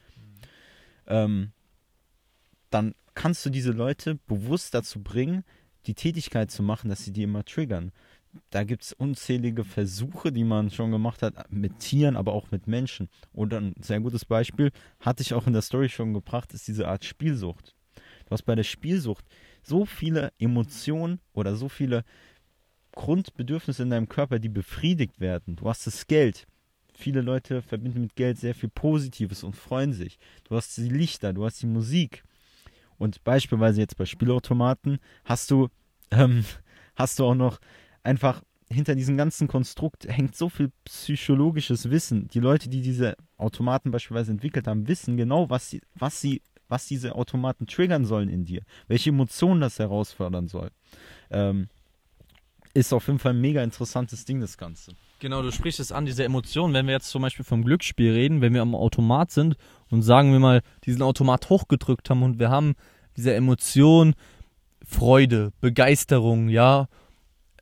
ähm, 1.07 1.51
dann 2.69 2.95
kannst 3.13 3.45
du 3.45 3.49
diese 3.49 3.71
Leute 3.71 4.15
bewusst 4.27 4.73
dazu 4.73 5.01
bringen, 5.03 5.43
die 5.85 5.93
Tätigkeit 5.93 6.51
zu 6.51 6.63
machen, 6.63 6.89
dass 6.89 7.03
sie 7.03 7.11
die 7.11 7.23
immer 7.23 7.43
triggern 7.43 7.91
da 8.49 8.63
gibt 8.63 8.83
es 8.83 8.93
unzählige 8.93 9.63
Versuche, 9.63 10.31
die 10.31 10.43
man 10.43 10.69
schon 10.69 10.91
gemacht 10.91 11.21
hat, 11.21 11.51
mit 11.51 11.79
Tieren, 11.79 12.15
aber 12.15 12.33
auch 12.33 12.51
mit 12.51 12.67
Menschen. 12.67 13.09
Und 13.33 13.53
ein 13.53 13.73
sehr 13.79 13.99
gutes 13.99 14.25
Beispiel, 14.25 14.71
hatte 14.99 15.21
ich 15.21 15.33
auch 15.33 15.47
in 15.47 15.53
der 15.53 15.61
Story 15.61 15.89
schon 15.89 16.13
gebracht, 16.13 16.53
ist 16.53 16.67
diese 16.67 16.87
Art 16.87 17.03
Spielsucht. 17.03 17.75
Du 18.25 18.31
hast 18.31 18.43
bei 18.43 18.55
der 18.55 18.63
Spielsucht 18.63 19.25
so 19.63 19.85
viele 19.85 20.31
Emotionen 20.39 21.19
oder 21.33 21.55
so 21.55 21.69
viele 21.69 22.03
Grundbedürfnisse 22.93 23.83
in 23.83 23.89
deinem 23.89 24.09
Körper, 24.09 24.39
die 24.39 24.49
befriedigt 24.49 25.19
werden. 25.19 25.55
Du 25.55 25.67
hast 25.67 25.87
das 25.87 26.07
Geld. 26.07 26.47
Viele 26.93 27.21
Leute 27.21 27.61
verbinden 27.61 28.01
mit 28.01 28.15
Geld 28.15 28.37
sehr 28.37 28.53
viel 28.53 28.69
Positives 28.69 29.43
und 29.43 29.55
freuen 29.55 29.93
sich. 29.93 30.19
Du 30.43 30.55
hast 30.55 30.77
die 30.77 30.89
Lichter, 30.89 31.33
du 31.33 31.45
hast 31.45 31.61
die 31.61 31.67
Musik. 31.67 32.23
Und 32.97 33.23
beispielsweise 33.23 33.81
jetzt 33.81 33.97
bei 33.97 34.05
Spielautomaten 34.05 34.99
hast 35.23 35.51
du, 35.51 35.69
ähm, 36.11 36.45
hast 36.95 37.19
du 37.19 37.25
auch 37.25 37.35
noch 37.35 37.59
einfach 38.03 38.41
hinter 38.69 38.95
diesem 38.95 39.17
ganzen 39.17 39.47
Konstrukt 39.47 40.07
hängt 40.07 40.35
so 40.35 40.49
viel 40.49 40.71
psychologisches 40.85 41.89
Wissen. 41.89 42.27
Die 42.29 42.39
Leute, 42.39 42.69
die 42.69 42.81
diese 42.81 43.15
Automaten 43.37 43.91
beispielsweise 43.91 44.31
entwickelt 44.31 44.67
haben, 44.67 44.87
wissen 44.87 45.17
genau, 45.17 45.49
was 45.49 45.69
sie, 45.69 45.81
was 45.95 46.21
sie, 46.21 46.41
was 46.67 46.85
diese 46.85 47.15
Automaten 47.15 47.67
triggern 47.67 48.05
sollen 48.05 48.29
in 48.29 48.45
dir, 48.45 48.61
welche 48.87 49.09
Emotionen 49.09 49.61
das 49.61 49.79
herausfordern 49.79 50.47
soll. 50.47 50.71
Ähm, 51.29 51.67
ist 52.73 52.93
auf 52.93 53.07
jeden 53.07 53.19
Fall 53.19 53.33
ein 53.33 53.41
mega 53.41 53.61
interessantes 53.61 54.23
Ding, 54.23 54.39
das 54.39 54.57
Ganze. 54.57 54.93
Genau, 55.19 55.41
du 55.41 55.51
sprichst 55.51 55.81
es 55.81 55.91
an, 55.91 56.05
diese 56.05 56.23
Emotionen, 56.23 56.73
wenn 56.73 56.87
wir 56.87 56.93
jetzt 56.93 57.09
zum 57.09 57.21
Beispiel 57.21 57.43
vom 57.43 57.63
Glücksspiel 57.63 58.13
reden, 58.13 58.41
wenn 58.41 58.53
wir 58.53 58.61
am 58.61 58.73
Automat 58.73 59.31
sind 59.31 59.55
und 59.89 60.01
sagen 60.01 60.31
wir 60.31 60.39
mal, 60.39 60.61
diesen 60.85 61.01
Automat 61.01 61.49
hochgedrückt 61.49 62.09
haben 62.09 62.23
und 62.23 62.39
wir 62.39 62.49
haben 62.49 62.75
diese 63.17 63.33
Emotion, 63.33 64.15
Freude, 64.83 65.51
Begeisterung, 65.59 66.47
ja, 66.47 66.87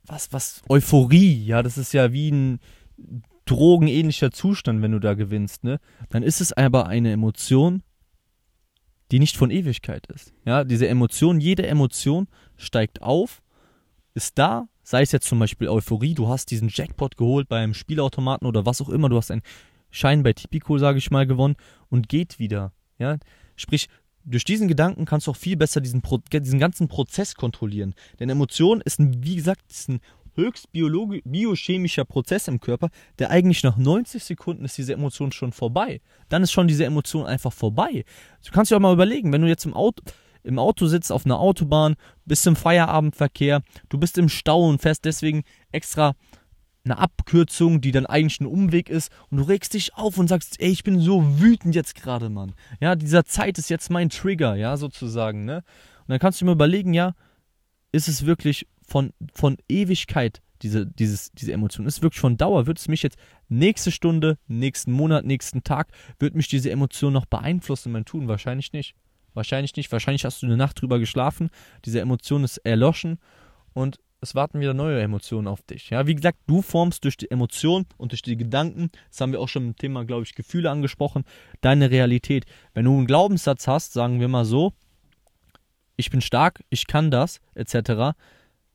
was, 0.06 0.32
was, 0.34 0.62
Euphorie, 0.70 1.46
ja, 1.46 1.64
das 1.64 1.78
ist 1.78 1.94
ja 1.94 2.12
wie 2.12 2.32
ein 2.32 2.60
drogenähnlicher 3.46 4.32
Zustand, 4.32 4.82
wenn 4.82 4.92
du 4.92 5.00
da 5.00 5.14
gewinnst, 5.14 5.64
ne? 5.64 5.80
Dann 6.10 6.24
ist 6.24 6.42
es 6.42 6.54
aber 6.54 6.88
eine 6.88 7.12
Emotion, 7.12 7.84
die 9.12 9.20
nicht 9.20 9.38
von 9.38 9.50
Ewigkeit 9.50 10.06
ist. 10.08 10.34
Ja, 10.46 10.64
diese 10.64 10.88
Emotion, 10.88 11.40
jede 11.40 11.66
Emotion 11.66 12.28
steigt 12.58 13.02
auf, 13.02 13.42
ist 14.14 14.38
da, 14.38 14.68
sei 14.84 15.02
es 15.02 15.12
jetzt 15.12 15.28
zum 15.28 15.40
Beispiel 15.40 15.68
Euphorie, 15.68 16.14
du 16.14 16.28
hast 16.28 16.52
diesen 16.52 16.70
Jackpot 16.72 17.18
geholt 17.18 17.48
beim 17.50 17.74
Spielautomaten 17.74 18.48
oder 18.48 18.66
was 18.66 18.82
auch 18.82 18.90
immer, 18.90 19.10
du 19.10 19.18
hast 19.18 19.32
einen 19.32 19.42
Schein 19.90 20.22
bei 20.24 20.34
Tipico, 20.34 20.78
sage 20.78 21.00
ich 21.00 21.10
mal, 21.10 21.26
gewonnen 21.26 21.56
und 21.90 22.10
geht 22.10 22.38
wieder. 22.38 22.72
Ja, 23.00 23.18
sprich, 23.56 23.88
durch 24.26 24.44
diesen 24.44 24.68
Gedanken 24.68 25.06
kannst 25.06 25.28
du 25.28 25.32
auch 25.32 25.36
viel 25.36 25.58
besser 25.58 25.82
diesen, 25.82 26.02
Pro 26.02 26.20
diesen 26.32 26.60
ganzen 26.60 26.88
Prozess 26.88 27.36
kontrollieren. 27.36 27.96
Denn 28.20 28.30
Emotion 28.30 28.82
ist, 28.82 29.00
ein, 29.00 29.24
wie 29.24 29.36
gesagt, 29.36 29.64
ein 29.88 30.00
höchst 30.36 30.70
biochemischer 30.72 32.06
Prozess 32.06 32.48
im 32.48 32.60
Körper, 32.60 32.90
der 33.18 33.30
eigentlich 33.30 33.64
nach 33.64 33.78
90 33.78 34.24
Sekunden 34.24 34.66
ist 34.66 34.78
diese 34.78 34.94
Emotion 34.94 35.32
schon 35.32 35.52
vorbei. 35.52 36.02
Dann 36.30 36.44
ist 36.44 36.52
schon 36.52 36.68
diese 36.68 36.86
Emotion 36.86 37.26
einfach 37.26 37.54
vorbei. 37.54 38.06
Du 38.46 38.52
kannst 38.52 38.72
dir 38.72 38.78
auch 38.78 38.82
mal 38.82 38.94
überlegen, 38.94 39.32
wenn 39.34 39.42
du 39.42 39.48
jetzt 39.48 39.66
im 39.66 39.74
Auto, 39.74 40.04
im 40.44 40.60
Auto 40.60 40.88
sitzt, 40.88 41.12
auf 41.12 41.26
einer 41.26 41.40
Autobahn, 41.40 41.96
bist 42.26 42.48
im 42.48 42.56
Feierabendverkehr, 42.56 43.62
du 43.90 43.98
bist 43.98 44.18
im 44.18 44.30
Stau 44.30 44.68
und 44.68 44.82
fährst 44.82 45.06
deswegen 45.06 45.44
extra 45.72 46.16
eine 46.90 47.00
Abkürzung, 47.00 47.82
die 47.82 47.92
dann 47.92 48.06
eigentlich 48.06 48.40
ein 48.42 48.46
Umweg 48.46 48.90
ist 48.90 49.12
und 49.30 49.38
du 49.38 49.44
regst 49.44 49.74
dich 49.74 49.96
auf 49.96 50.18
und 50.18 50.28
sagst, 50.28 50.60
ey, 50.60 50.70
ich 50.70 50.84
bin 50.84 51.00
so 51.00 51.40
wütend 51.40 51.76
jetzt 51.76 51.96
gerade, 51.96 52.30
Mann. 52.30 52.54
Ja, 52.80 52.96
dieser 52.96 53.26
Zeit 53.26 53.58
ist 53.58 53.70
jetzt 53.70 53.90
mein 53.90 54.10
Trigger, 54.10 54.56
ja, 54.56 54.78
sozusagen, 54.78 55.46
ne? 55.46 55.64
Und 56.02 56.10
dann 56.10 56.20
kannst 56.20 56.42
du 56.42 56.46
mal 56.46 56.54
überlegen, 56.54 56.94
ja, 56.94 57.14
ist 57.92 58.08
es 58.08 58.26
wirklich 58.26 58.68
von, 58.88 59.14
von 59.34 59.58
Ewigkeit, 59.68 60.42
diese, 60.62 60.86
dieses, 60.86 61.32
diese 61.32 61.54
Emotion, 61.54 61.86
ist 61.86 62.02
wirklich 62.02 62.20
von 62.20 62.38
Dauer, 62.38 62.68
wird 62.68 62.80
es 62.80 62.88
mich 62.88 63.04
jetzt 63.04 63.18
nächste 63.48 63.92
Stunde, 63.92 64.38
nächsten 64.48 64.92
Monat, 64.92 65.26
nächsten 65.26 65.64
Tag, 65.64 65.92
wird 66.18 66.36
mich 66.36 66.48
diese 66.48 66.72
Emotion 66.72 67.14
noch 67.14 67.26
beeinflussen 67.26 67.90
in 67.90 67.94
meinem 67.94 68.06
Tun? 68.06 68.28
Wahrscheinlich 68.28 68.74
nicht. 68.74 68.96
Wahrscheinlich 69.34 69.76
nicht. 69.76 69.92
Wahrscheinlich 69.92 70.26
hast 70.26 70.42
du 70.42 70.48
eine 70.48 70.58
Nacht 70.58 70.82
drüber 70.82 71.00
geschlafen, 71.00 71.50
diese 71.86 72.02
Emotion 72.02 72.44
ist 72.44 72.58
erloschen 72.58 73.20
und 73.74 74.00
es 74.22 74.36
warten 74.36 74.60
wieder 74.60 74.74
neue 74.74 75.02
Emotionen 75.02 75.48
auf 75.48 75.62
dich. 75.62 75.90
Ja, 75.90 76.06
wie 76.08 76.16
gesagt, 76.16 76.40
du 76.48 76.62
formst 76.62 77.04
durch 77.04 77.18
die 77.18 77.32
Emotionen 77.32 77.86
und 77.98 78.12
durch 78.12 78.22
die 78.22 78.38
Gedanken, 78.38 78.92
das 79.10 79.22
haben 79.22 79.32
wir 79.32 79.40
auch 79.40 79.48
schon 79.48 79.68
im 79.68 79.76
Thema, 79.76 80.06
glaube 80.06 80.24
ich, 80.24 80.36
Gefühle 80.36 80.70
angesprochen, 80.70 81.24
deine 81.62 81.90
Realität. 81.90 82.46
Wenn 82.74 82.86
du 82.86 82.96
einen 82.96 83.08
Glaubenssatz 83.08 83.68
hast, 83.68 83.94
sagen 83.94 84.20
wir 84.20 84.28
mal 84.28 84.46
so, 84.46 84.74
ich 85.96 86.10
bin 86.10 86.22
stark, 86.22 86.64
ich 86.70 86.88
kann 86.88 87.12
das, 87.12 87.40
etc., 87.56 88.18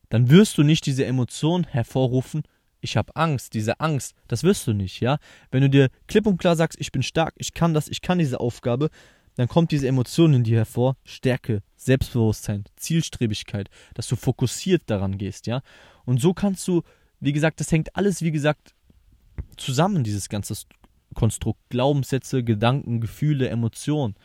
dann 0.09 0.29
wirst 0.29 0.57
du 0.57 0.63
nicht 0.63 0.85
diese 0.85 1.05
Emotion 1.05 1.63
hervorrufen, 1.63 2.43
ich 2.81 2.97
habe 2.97 3.15
Angst, 3.15 3.55
diese 3.55 3.79
Angst, 3.79 4.15
das 4.27 4.43
wirst 4.43 4.67
du 4.67 4.73
nicht, 4.73 4.99
ja? 4.99 5.17
Wenn 5.49 5.61
du 5.61 5.69
dir 5.69 5.89
klipp 6.07 6.27
und 6.27 6.37
klar 6.37 6.55
sagst, 6.55 6.79
ich 6.79 6.91
bin 6.91 7.01
stark, 7.01 7.33
ich 7.37 7.53
kann 7.53 7.73
das, 7.73 7.87
ich 7.87 8.01
kann 8.01 8.19
diese 8.19 8.39
Aufgabe, 8.39 8.89
dann 9.35 9.47
kommt 9.47 9.71
diese 9.71 9.87
Emotion 9.87 10.33
in 10.33 10.43
dir 10.43 10.57
hervor, 10.57 10.97
Stärke, 11.03 11.61
Selbstbewusstsein, 11.75 12.65
Zielstrebigkeit, 12.75 13.69
dass 13.93 14.07
du 14.07 14.15
fokussiert 14.15 14.83
daran 14.87 15.17
gehst, 15.17 15.47
ja? 15.47 15.61
Und 16.05 16.21
so 16.21 16.33
kannst 16.33 16.67
du, 16.67 16.83
wie 17.19 17.33
gesagt, 17.33 17.59
das 17.59 17.71
hängt 17.71 17.95
alles, 17.95 18.21
wie 18.21 18.31
gesagt, 18.31 18.73
zusammen, 19.57 20.03
dieses 20.03 20.29
ganze 20.29 20.55
Konstrukt, 21.13 21.59
Glaubenssätze, 21.69 22.43
Gedanken, 22.43 23.01
Gefühle, 23.01 23.49
Emotionen, 23.49 24.15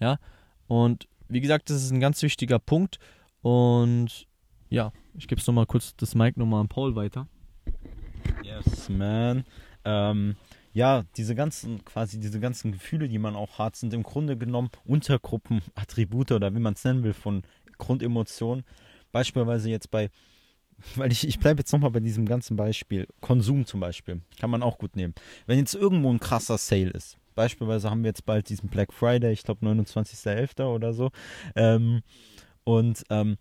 ja? 0.00 0.18
Und 0.66 1.08
wie 1.28 1.40
gesagt, 1.40 1.70
das 1.70 1.82
ist 1.82 1.90
ein 1.90 2.00
ganz 2.00 2.22
wichtiger 2.22 2.58
Punkt. 2.58 2.98
Und 3.42 4.26
ja, 4.70 4.92
ich 5.14 5.28
gebe 5.28 5.40
es 5.40 5.46
nochmal 5.46 5.66
kurz 5.66 5.94
das 5.96 6.14
Mic 6.14 6.38
nochmal 6.38 6.60
an 6.60 6.68
Paul 6.68 6.94
weiter. 6.94 7.26
Yes, 8.42 8.88
man. 8.88 9.44
Ähm, 9.84 10.36
ja, 10.74 11.04
diese 11.16 11.34
ganzen, 11.34 11.84
quasi 11.84 12.20
diese 12.20 12.40
ganzen 12.40 12.72
Gefühle, 12.72 13.08
die 13.08 13.18
man 13.18 13.36
auch 13.36 13.58
hat, 13.58 13.76
sind 13.76 13.94
im 13.94 14.02
Grunde 14.02 14.36
genommen 14.36 14.70
Untergruppen, 14.84 15.62
Attribute 15.74 16.32
oder 16.32 16.54
wie 16.54 16.60
man 16.60 16.74
es 16.74 16.84
nennen 16.84 17.04
will, 17.04 17.14
von 17.14 17.42
Grundemotionen. 17.78 18.64
Beispielsweise 19.12 19.70
jetzt 19.70 19.90
bei, 19.90 20.10
weil 20.96 21.12
ich, 21.12 21.26
ich 21.26 21.38
bleibe 21.38 21.60
jetzt 21.60 21.72
nochmal 21.72 21.92
bei 21.92 22.00
diesem 22.00 22.26
ganzen 22.26 22.56
Beispiel, 22.56 23.06
Konsum 23.20 23.64
zum 23.64 23.80
Beispiel, 23.80 24.20
kann 24.38 24.50
man 24.50 24.62
auch 24.62 24.76
gut 24.76 24.96
nehmen. 24.96 25.14
Wenn 25.46 25.58
jetzt 25.58 25.74
irgendwo 25.74 26.10
ein 26.10 26.20
krasser 26.20 26.58
Sale 26.58 26.90
ist, 26.90 27.16
Beispielsweise 27.34 27.90
haben 27.90 28.02
wir 28.02 28.10
jetzt 28.10 28.26
bald 28.26 28.48
diesen 28.48 28.68
Black 28.68 28.92
Friday, 28.92 29.32
ich 29.32 29.42
glaube 29.42 29.66
29.11. 29.66 30.64
oder 30.64 30.92
so. 30.92 31.10
Ähm, 31.56 32.02
und 32.64 33.02
ähm, 33.10 33.38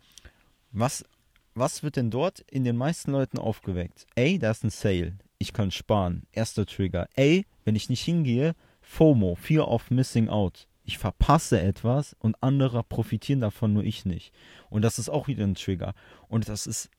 was, 0.71 1.05
was 1.53 1.83
wird 1.83 1.95
denn 1.95 2.09
dort 2.09 2.39
in 2.49 2.63
den 2.63 2.75
meisten 2.75 3.11
Leuten 3.11 3.37
aufgeweckt? 3.37 4.07
Ey, 4.15 4.39
da 4.39 4.51
ist 4.51 4.63
ein 4.63 4.71
Sale. 4.71 5.13
Ich 5.43 5.51
kann 5.51 5.71
sparen. 5.71 6.25
Erster 6.31 6.65
Trigger. 6.65 7.09
Ey, 7.15 7.45
wenn 7.65 7.75
ich 7.75 7.89
nicht 7.89 8.01
hingehe, 8.01 8.55
FOMO, 8.79 9.35
Fear 9.35 9.67
of 9.67 9.91
Missing 9.91 10.29
Out. 10.29 10.69
Ich 10.85 10.97
verpasse 10.97 11.59
etwas 11.59 12.15
und 12.17 12.41
andere 12.41 12.81
profitieren 12.81 13.41
davon, 13.41 13.73
nur 13.73 13.83
ich 13.83 14.05
nicht. 14.05 14.31
Und 14.69 14.83
das 14.83 14.99
ist 14.99 15.09
auch 15.09 15.27
wieder 15.27 15.43
ein 15.43 15.55
Trigger. 15.55 15.95
Und 16.29 16.47
das 16.47 16.65
ist, 16.65 16.89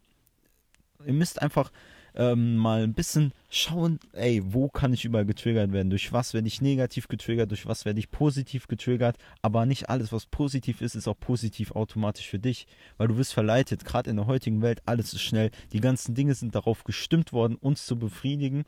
ihr 1.06 1.14
müsst 1.14 1.40
einfach, 1.40 1.72
ähm, 2.14 2.56
mal 2.56 2.83
ein 2.83 2.94
bisschen 2.94 3.33
schauen, 3.50 3.99
ey, 4.12 4.42
wo 4.44 4.68
kann 4.68 4.92
ich 4.92 5.04
überall 5.04 5.26
getriggert 5.26 5.73
werden? 5.73 5.90
Durch 5.90 6.12
was 6.12 6.35
werde 6.35 6.49
ich 6.49 6.61
negativ 6.61 7.09
getriggert? 7.09 7.50
Durch 7.50 7.66
was 7.66 7.85
werde 7.85 7.99
ich 7.99 8.11
positiv 8.11 8.68
getriggert? 8.68 9.16
Aber 9.42 9.66
nicht 9.66 9.88
alles, 9.88 10.12
was 10.12 10.26
positiv 10.26 10.80
ist, 10.80 10.94
ist 10.94 11.09
auch 11.09 11.18
positiv 11.18 11.73
automatisch 11.73 12.28
für 12.28 12.38
dich, 12.38 12.66
weil 12.97 13.09
du 13.09 13.16
wirst 13.16 13.35
verleitet, 13.35 13.85
gerade 13.85 14.11
in 14.11 14.16
der 14.16 14.26
heutigen 14.26 14.62
Welt, 14.62 14.83
alles 14.87 15.12
ist 15.12 15.23
schnell. 15.23 15.50
Die 15.73 15.80
ganzen 15.80 16.14
Dinge 16.14 16.35
sind 16.35 16.54
darauf 16.54 16.85
gestimmt 16.85 17.33
worden, 17.33 17.56
uns 17.56 17.87
zu 17.87 17.99
befriedigen. 17.99 18.64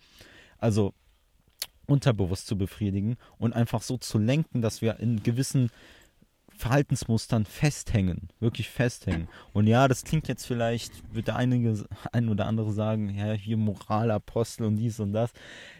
Also 0.58 0.94
unterbewusst 1.86 2.46
zu 2.46 2.58
befriedigen 2.58 3.16
und 3.38 3.52
einfach 3.52 3.82
so 3.82 3.96
zu 3.96 4.18
lenken, 4.18 4.60
dass 4.60 4.82
wir 4.82 4.98
in 4.98 5.22
gewissen 5.22 5.70
Verhaltensmustern 6.56 7.44
festhängen, 7.44 8.28
wirklich 8.40 8.68
festhängen. 8.68 9.28
Und 9.52 9.66
ja, 9.66 9.88
das 9.88 10.04
klingt 10.04 10.28
jetzt 10.28 10.46
vielleicht, 10.46 10.92
wird 11.14 11.28
der 11.28 11.36
einige, 11.36 11.84
ein 12.12 12.28
oder 12.28 12.46
andere 12.46 12.72
sagen, 12.72 13.14
ja, 13.14 13.32
hier 13.32 13.56
Moralapostel 13.56 14.66
und 14.66 14.76
dies 14.76 15.00
und 15.00 15.12
das. 15.12 15.32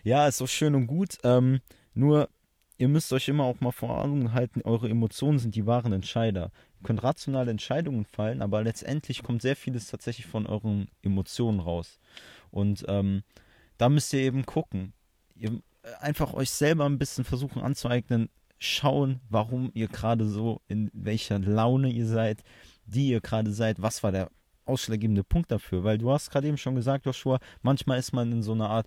Ja, 0.05 0.27
ist 0.29 0.39
so 0.39 0.47
schön 0.47 0.75
und 0.75 0.87
gut. 0.87 1.19
Ähm, 1.25 1.61
nur, 1.95 2.29
ihr 2.79 2.89
müsst 2.89 3.13
euch 3.13 3.29
immer 3.29 3.45
auch 3.45 3.61
mal 3.61 3.73
vor 3.73 4.03
Augen 4.03 4.33
halten, 4.33 4.63
eure 4.63 4.89
Emotionen 4.89 5.39
sind 5.39 5.55
die 5.55 5.67
wahren 5.67 5.93
Entscheider. 5.93 6.51
Ihr 6.81 6.87
könnt 6.87 7.03
rationale 7.03 7.51
Entscheidungen 7.51 8.05
fallen, 8.05 8.43
aber 8.43 8.63
letztendlich 8.63 9.23
kommt 9.23 9.43
sehr 9.43 9.57
vieles 9.57 9.89
tatsächlich 9.89 10.27
von 10.27 10.47
euren 10.47 10.89
Emotionen 11.03 11.61
raus. 11.61 11.99
Und 12.51 12.85
ähm, 12.89 13.23
da 13.79 13.89
müsst 13.89 14.13
ihr 14.13 14.21
eben 14.21 14.47
gucken. 14.47 14.93
Ihr, 15.35 15.61
äh, 15.83 15.95
einfach 16.01 16.35
euch 16.35 16.51
selber 16.51 16.85
ein 16.87 16.99
bisschen 16.99 17.25
versuchen 17.25 17.63
anzueignen, 17.63 18.29
schauen, 18.59 19.21
warum 19.29 19.71
ihr 19.75 19.89
gerade 19.89 20.27
so, 20.27 20.61
in 20.69 20.91
welcher 20.93 21.39
Laune 21.39 21.91
ihr 21.91 22.07
seid, 22.07 22.43
die 22.87 23.09
ihr 23.09 23.21
gerade 23.21 23.53
seid, 23.53 23.83
was 23.83 24.03
war 24.03 24.13
der 24.13 24.31
ausschlaggebende 24.67 25.25
Punkt 25.25 25.51
dafür, 25.51 25.85
weil 25.85 25.99
du 25.99 26.11
hast 26.11 26.31
gerade 26.31 26.49
eben 26.49 26.59
schon 26.59 26.75
gesagt, 26.75 27.07
Joshua, 27.07 27.39
manchmal 27.63 27.99
ist 27.99 28.13
man 28.13 28.33
in 28.33 28.43
so 28.43 28.53
einer 28.53 28.69
Art, 28.69 28.87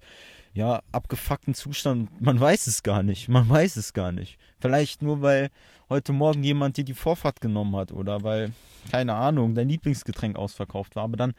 ja, 0.53 0.81
abgefuckten 0.91 1.53
Zustand, 1.53 2.21
man 2.21 2.39
weiß 2.39 2.67
es 2.67 2.83
gar 2.83 3.01
nicht, 3.01 3.29
man 3.29 3.47
weiß 3.49 3.77
es 3.77 3.93
gar 3.93 4.11
nicht. 4.11 4.37
Vielleicht 4.59 5.01
nur, 5.01 5.21
weil 5.21 5.49
heute 5.89 6.11
Morgen 6.11 6.43
jemand 6.43 6.77
dir 6.77 6.83
die 6.83 6.93
Vorfahrt 6.93 7.39
genommen 7.39 7.75
hat 7.75 7.91
oder 7.91 8.23
weil, 8.23 8.51
keine 8.91 9.15
Ahnung, 9.15 9.55
dein 9.55 9.69
Lieblingsgetränk 9.69 10.35
ausverkauft 10.35 10.95
war, 10.95 11.03
aber 11.03 11.17
dann 11.17 11.33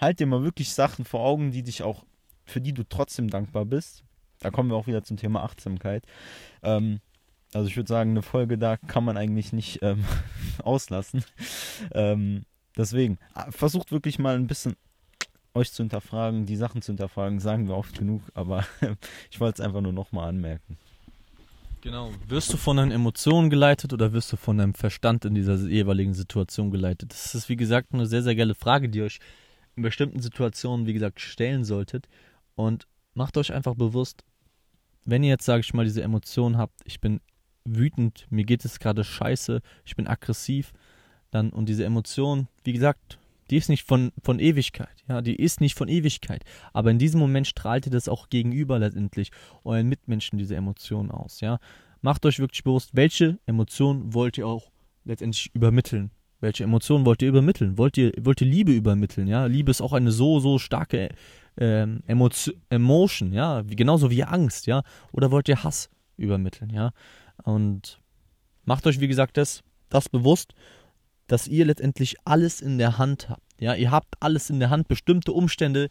halt 0.00 0.18
dir 0.18 0.26
mal 0.26 0.42
wirklich 0.42 0.72
Sachen 0.72 1.04
vor 1.04 1.20
Augen, 1.20 1.50
die 1.50 1.62
dich 1.62 1.82
auch, 1.82 2.04
für 2.44 2.60
die 2.60 2.72
du 2.72 2.84
trotzdem 2.84 3.28
dankbar 3.28 3.66
bist. 3.66 4.02
Da 4.40 4.50
kommen 4.50 4.70
wir 4.70 4.76
auch 4.76 4.86
wieder 4.86 5.04
zum 5.04 5.16
Thema 5.16 5.44
Achtsamkeit. 5.44 6.04
Ähm, 6.62 7.00
also 7.54 7.68
ich 7.68 7.76
würde 7.76 7.88
sagen, 7.88 8.10
eine 8.10 8.22
Folge 8.22 8.58
da 8.58 8.76
kann 8.76 9.04
man 9.04 9.16
eigentlich 9.16 9.52
nicht 9.52 9.80
ähm, 9.82 10.04
auslassen. 10.62 11.24
Ähm, 11.92 12.44
deswegen, 12.76 13.18
ah, 13.34 13.50
versucht 13.50 13.92
wirklich 13.92 14.18
mal 14.18 14.34
ein 14.34 14.46
bisschen 14.46 14.76
euch 15.54 15.72
zu 15.72 15.82
hinterfragen, 15.82 16.46
die 16.46 16.56
Sachen 16.56 16.82
zu 16.82 16.92
hinterfragen, 16.92 17.40
sagen 17.40 17.68
wir 17.68 17.76
oft 17.76 17.98
genug, 17.98 18.22
aber 18.34 18.64
ich 19.30 19.40
wollte 19.40 19.60
es 19.60 19.66
einfach 19.66 19.82
nur 19.82 19.92
nochmal 19.92 20.28
anmerken. 20.28 20.78
Genau. 21.82 22.12
Wirst 22.28 22.52
du 22.52 22.56
von 22.56 22.76
deinen 22.76 22.92
Emotionen 22.92 23.50
geleitet 23.50 23.92
oder 23.92 24.12
wirst 24.12 24.32
du 24.32 24.36
von 24.36 24.56
deinem 24.56 24.74
Verstand 24.74 25.24
in 25.24 25.34
dieser 25.34 25.56
jeweiligen 25.56 26.14
Situation 26.14 26.70
geleitet? 26.70 27.12
Das 27.12 27.34
ist, 27.34 27.48
wie 27.48 27.56
gesagt, 27.56 27.92
eine 27.92 28.06
sehr, 28.06 28.22
sehr 28.22 28.36
geile 28.36 28.54
Frage, 28.54 28.88
die 28.88 29.00
ihr 29.00 29.04
euch 29.04 29.18
in 29.74 29.82
bestimmten 29.82 30.20
Situationen, 30.20 30.86
wie 30.86 30.92
gesagt, 30.92 31.20
stellen 31.20 31.64
solltet. 31.64 32.06
Und 32.54 32.86
macht 33.14 33.36
euch 33.36 33.52
einfach 33.52 33.74
bewusst, 33.74 34.22
wenn 35.04 35.24
ihr 35.24 35.30
jetzt, 35.30 35.44
sage 35.44 35.60
ich 35.60 35.74
mal, 35.74 35.84
diese 35.84 36.02
Emotionen 36.02 36.56
habt, 36.56 36.80
ich 36.84 37.00
bin 37.00 37.20
wütend, 37.64 38.26
mir 38.30 38.44
geht 38.44 38.64
es 38.64 38.78
gerade 38.78 39.04
scheiße, 39.04 39.60
ich 39.84 39.96
bin 39.96 40.06
aggressiv, 40.06 40.72
dann 41.30 41.50
und 41.50 41.68
diese 41.68 41.84
Emotionen, 41.84 42.48
wie 42.64 42.72
gesagt, 42.72 43.18
Die 43.50 43.58
ist 43.58 43.68
nicht 43.68 43.86
von, 43.86 44.12
von 44.22 44.38
Ewigkeit, 44.38 45.04
ja, 45.08 45.20
die 45.20 45.36
ist 45.36 45.60
nicht 45.60 45.76
von 45.76 45.88
Ewigkeit. 45.88 46.42
Aber 46.72 46.90
in 46.90 46.98
diesem 46.98 47.20
Moment 47.20 47.46
strahlt 47.46 47.84
ihr 47.86 47.92
das 47.92 48.08
auch 48.08 48.30
gegenüber 48.30 48.78
letztendlich 48.78 49.30
euren 49.64 49.88
Mitmenschen 49.88 50.38
diese 50.38 50.56
Emotionen 50.56 51.10
aus, 51.10 51.40
ja. 51.40 51.58
Macht 52.00 52.24
euch 52.24 52.38
wirklich 52.38 52.64
bewusst, 52.64 52.90
welche 52.94 53.38
Emotionen 53.44 54.14
wollt 54.14 54.38
ihr 54.38 54.46
auch 54.46 54.70
letztendlich 55.04 55.50
übermitteln. 55.54 56.10
Welche 56.40 56.64
Emotionen 56.64 57.04
wollt 57.04 57.20
ihr 57.20 57.28
übermitteln? 57.28 57.76
Wollt 57.76 57.96
ihr, 57.98 58.12
wollt 58.20 58.40
ihr 58.40 58.46
Liebe 58.48 58.72
übermitteln? 58.72 59.28
Ja, 59.28 59.46
Liebe 59.46 59.70
ist 59.70 59.82
auch 59.82 59.92
eine 59.92 60.12
so, 60.12 60.40
so 60.40 60.58
starke 60.58 61.10
ähm, 61.58 62.02
Emotion, 62.06 63.32
ja, 63.32 63.68
wie, 63.68 63.76
genauso 63.76 64.10
wie 64.10 64.24
Angst, 64.24 64.66
ja. 64.66 64.82
Oder 65.12 65.30
wollt 65.30 65.48
ihr 65.48 65.62
Hass 65.62 65.90
übermitteln, 66.16 66.70
ja? 66.70 66.92
Und 67.44 68.00
macht 68.64 68.86
euch, 68.86 69.00
wie 69.00 69.08
gesagt, 69.08 69.36
das, 69.36 69.62
das 69.88 70.08
bewusst, 70.08 70.54
dass 71.26 71.48
ihr 71.48 71.64
letztendlich 71.64 72.16
alles 72.24 72.60
in 72.60 72.78
der 72.78 72.98
Hand 72.98 73.28
habt. 73.28 73.42
Ja, 73.58 73.74
ihr 73.74 73.90
habt 73.90 74.16
alles 74.20 74.50
in 74.50 74.60
der 74.60 74.70
Hand. 74.70 74.88
Bestimmte 74.88 75.32
Umstände 75.32 75.88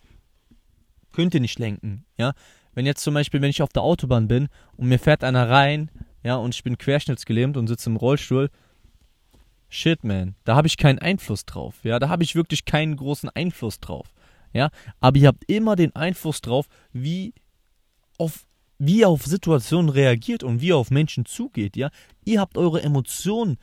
könnt 1.12 1.34
ihr 1.34 1.39
nicht 1.41 1.60
lenken. 1.60 2.05
Ja, 2.17 2.34
wenn 2.74 2.86
jetzt 2.86 3.03
zum 3.03 3.13
Beispiel, 3.13 3.41
wenn 3.41 3.50
ich 3.50 3.62
auf 3.62 3.74
der 3.74 3.84
Autobahn 3.84 4.27
bin 4.27 4.48
und 4.77 4.88
mir 4.88 5.00
fährt 5.00 5.24
einer 5.24 5.50
rein, 5.50 5.89
ja, 6.24 6.36
und 6.36 6.55
ich 6.55 6.63
bin 6.63 6.77
querschnittsgelähmt 6.77 7.58
und 7.58 7.67
sitze 7.67 7.89
im 7.89 7.96
Rollstuhl, 7.96 8.50
shit, 9.70 10.03
man, 10.03 10.36
da 10.43 10.55
habe 10.55 10.67
ich 10.67 10.77
keinen 10.77 11.00
Einfluss 11.00 11.46
drauf. 11.46 11.79
Ja, 11.84 12.00
da 12.00 12.10
habe 12.10 12.24
ich 12.24 12.36
wirklich 12.36 12.65
keinen 12.65 12.96
großen 12.96 13.29
Einfluss 13.29 13.79
drauf. 13.79 14.13
Ja, 14.53 14.70
aber 15.00 15.17
ihr 15.17 15.29
habt 15.29 15.50
immer 15.50 15.75
den 15.75 15.96
Einfluss 15.96 16.41
drauf, 16.41 16.67
wie 16.91 17.34
auf 18.17 18.46
wie 18.83 19.01
ihr 19.01 19.09
auf 19.09 19.27
Situationen 19.27 19.89
reagiert 19.89 20.41
und 20.41 20.59
wie 20.59 20.69
ihr 20.69 20.77
auf 20.77 20.89
Menschen 20.89 21.25
zugeht, 21.25 21.77
ja? 21.77 21.91
Ihr 22.25 22.39
habt 22.39 22.57
eure 22.57 22.81
Emotionen 22.81 23.59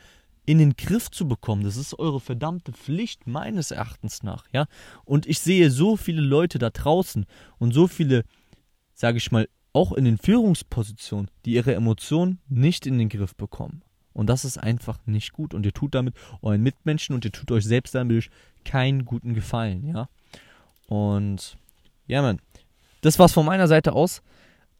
in 0.47 0.59
den 0.59 0.77
Griff 0.77 1.11
zu 1.11 1.27
bekommen. 1.27 1.65
Das 1.65 1.77
ist 1.77 1.99
eure 1.99 2.21
verdammte 2.21 2.71
Pflicht 2.73 3.27
meines 3.27 3.73
Erachtens 3.73 4.23
nach, 4.23 4.45
ja? 4.53 4.67
Und 5.05 5.27
ich 5.27 5.41
sehe 5.41 5.73
so 5.73 5.97
viele 5.97 6.21
Leute 6.21 6.61
da 6.61 6.71
draußen 6.71 7.27
und 7.59 7.75
so 7.75 7.89
viele, 7.89 8.23
sage 8.95 9.19
ich 9.19 9.33
mal, 9.33 9.49
auch 9.73 9.91
in 9.91 10.05
den 10.05 10.19
Führungspositionen, 10.19 11.29
die 11.45 11.55
ihre 11.55 11.75
Emotionen 11.75 12.39
nicht 12.49 12.87
in 12.87 12.97
den 12.97 13.09
Griff 13.09 13.35
bekommen. 13.35 13.83
Und 14.13 14.29
das 14.29 14.45
ist 14.45 14.57
einfach 14.57 15.01
nicht 15.05 15.33
gut. 15.33 15.53
Und 15.53 15.67
ihr 15.67 15.73
tut 15.73 15.97
damit 15.97 16.15
euren 16.43 16.63
Mitmenschen 16.63 17.17
und 17.17 17.25
ihr 17.25 17.33
tut 17.33 17.51
euch 17.51 17.65
selbst 17.65 17.97
damit 17.97 18.31
keinen 18.65 19.05
guten 19.05 19.35
Gefallen, 19.35 19.85
ja. 19.85 20.09
Und 20.87 21.59
ja, 22.07 22.23
man, 22.23 22.39
das 23.01 23.19
war's 23.19 23.33
von 23.33 23.47
meiner 23.47 23.67
Seite 23.67 23.95
aus. 23.95 24.23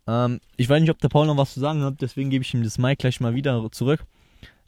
Ähm, 0.09 0.41
ich 0.57 0.69
weiß 0.69 0.81
nicht, 0.81 0.91
ob 0.91 0.99
der 0.99 1.11
Paul 1.11 1.27
noch 1.27 1.37
was 1.37 1.53
zu 1.53 1.61
sagen 1.61 1.83
hat, 1.83 2.01
deswegen 2.01 2.31
gebe 2.31 2.43
ich 2.43 2.55
ihm 2.55 2.65
das 2.65 2.79
Mic 2.79 2.97
gleich 2.97 3.21
mal 3.21 3.35
wieder 3.35 3.71
zurück. 3.71 4.05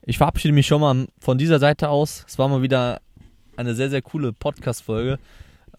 Ich 0.02 0.18
verabschiede 0.18 0.54
mich 0.54 0.66
schon 0.66 0.82
mal 0.82 1.08
von 1.18 1.38
dieser 1.38 1.58
Seite 1.58 1.88
aus. 1.88 2.24
Es 2.28 2.38
war 2.38 2.48
mal 2.48 2.62
wieder 2.62 3.00
eine 3.56 3.74
sehr, 3.74 3.90
sehr 3.90 4.02
coole 4.02 4.32
Podcast-Folge. 4.32 5.18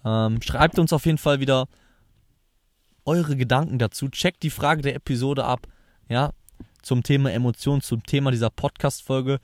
Ähm, 0.03 0.41
schreibt 0.41 0.79
uns 0.79 0.93
auf 0.93 1.05
jeden 1.05 1.19
Fall 1.19 1.39
wieder 1.39 1.67
eure 3.05 3.35
Gedanken 3.35 3.77
dazu. 3.77 4.09
Checkt 4.09 4.43
die 4.43 4.49
Frage 4.49 4.81
der 4.81 4.95
Episode 4.95 5.45
ab. 5.45 5.67
Ja, 6.09 6.31
zum 6.81 7.03
Thema 7.03 7.31
Emotionen, 7.31 7.81
zum 7.81 8.03
Thema 8.03 8.31
dieser 8.31 8.49
Podcast-Folge. 8.49 9.39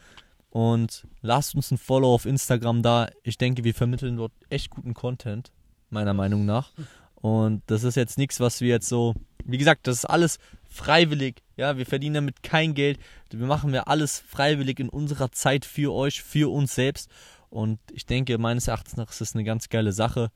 Und 0.50 1.06
lasst 1.22 1.54
uns 1.56 1.70
ein 1.72 1.78
Follow 1.78 2.14
auf 2.14 2.26
Instagram 2.26 2.82
da. 2.82 3.10
Ich 3.24 3.38
denke, 3.38 3.64
wir 3.64 3.76
vermitteln 3.76 4.18
dort 4.18 4.32
echt 4.50 4.72
guten 4.72 4.94
Content, 4.94 5.52
meiner 5.90 6.14
Meinung 6.14 6.46
nach. 6.46 6.72
Und 7.16 7.62
das 7.68 7.84
ist 7.84 7.96
jetzt 7.96 8.18
nichts, 8.18 8.40
was 8.40 8.62
wir 8.62 8.70
jetzt 8.70 8.90
so. 8.90 9.14
Wie 9.48 9.58
gesagt, 9.58 9.88
das 9.88 9.98
ist 9.98 10.06
alles 10.06 10.40
freiwillig. 10.70 11.42
Ja, 11.56 11.78
wir 11.78 11.86
verdienen 11.86 12.16
damit 12.16 12.44
kein 12.44 12.74
Geld. 12.74 13.00
Wir 13.30 13.48
machen 13.48 13.72
wir 13.72 13.88
alles 13.88 14.20
freiwillig 14.20 14.80
in 14.80 14.90
unserer 14.90 15.32
Zeit 15.32 15.66
für 15.66 15.94
euch, 15.94 16.22
für 16.22 16.52
uns 16.52 16.76
selbst. 16.76 17.10
Und 17.50 17.80
ich 17.92 18.06
denke, 18.06 18.38
meines 18.38 18.68
Erachtens 18.68 18.98
nach 18.98 19.10
ist 19.10 19.22
das 19.22 19.34
eine 19.34 19.44
ganz 19.44 19.70
geile 19.70 19.94
Sache. 19.94 20.32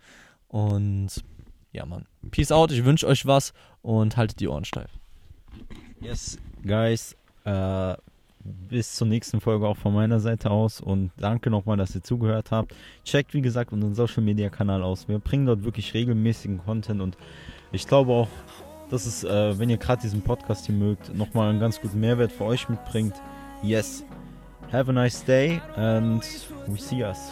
Und 0.48 1.10
ja, 1.72 1.86
Mann. 1.86 2.06
Peace 2.32 2.52
out. 2.52 2.72
Ich 2.72 2.86
wünsche 2.86 3.08
euch 3.08 3.26
was 3.26 3.54
und 3.82 4.18
haltet 4.18 4.40
die 4.40 4.48
Ohren 4.48 4.66
steif. 4.66 4.90
Yes, 6.00 6.38
guys. 6.64 7.16
Äh, 7.44 7.96
bis 8.44 8.96
zur 8.96 9.08
nächsten 9.08 9.40
Folge 9.40 9.68
auch 9.68 9.78
von 9.78 9.94
meiner 9.94 10.20
Seite 10.20 10.50
aus 10.50 10.82
und 10.82 11.12
danke 11.18 11.50
nochmal, 11.50 11.78
dass 11.78 11.96
ihr 11.96 12.02
zugehört 12.02 12.52
habt. 12.52 12.74
Checkt 13.04 13.34
wie 13.34 13.42
gesagt 13.42 13.72
unseren 13.72 13.94
Social 13.94 14.24
Media 14.24 14.50
Kanal 14.50 14.82
aus. 14.84 15.08
Wir 15.08 15.20
bringen 15.20 15.46
dort 15.46 15.64
wirklich 15.64 15.94
regelmäßigen 15.94 16.60
Content 16.60 17.02
und 17.02 17.18
ich 17.72 17.88
glaube 17.88 18.12
auch, 18.12 18.30
dass 18.92 19.06
es, 19.06 19.24
äh, 19.24 19.58
wenn 19.58 19.70
ihr 19.70 19.78
gerade 19.78 20.02
diesen 20.02 20.22
Podcast 20.22 20.66
hier 20.66 20.76
mögt, 20.76 21.16
nochmal 21.16 21.50
einen 21.50 21.60
ganz 21.60 21.80
guten 21.82 22.00
Mehrwert 22.00 22.32
für 22.32 22.46
euch 22.46 22.70
mitbringt. 22.70 23.16
Yes. 23.64 24.04
Have 24.72 24.90
a 24.90 24.94
nice 24.94 25.24
day 25.24 25.62
and 25.76 26.24
we 26.68 26.78
see 26.78 27.04
us. 27.04 27.32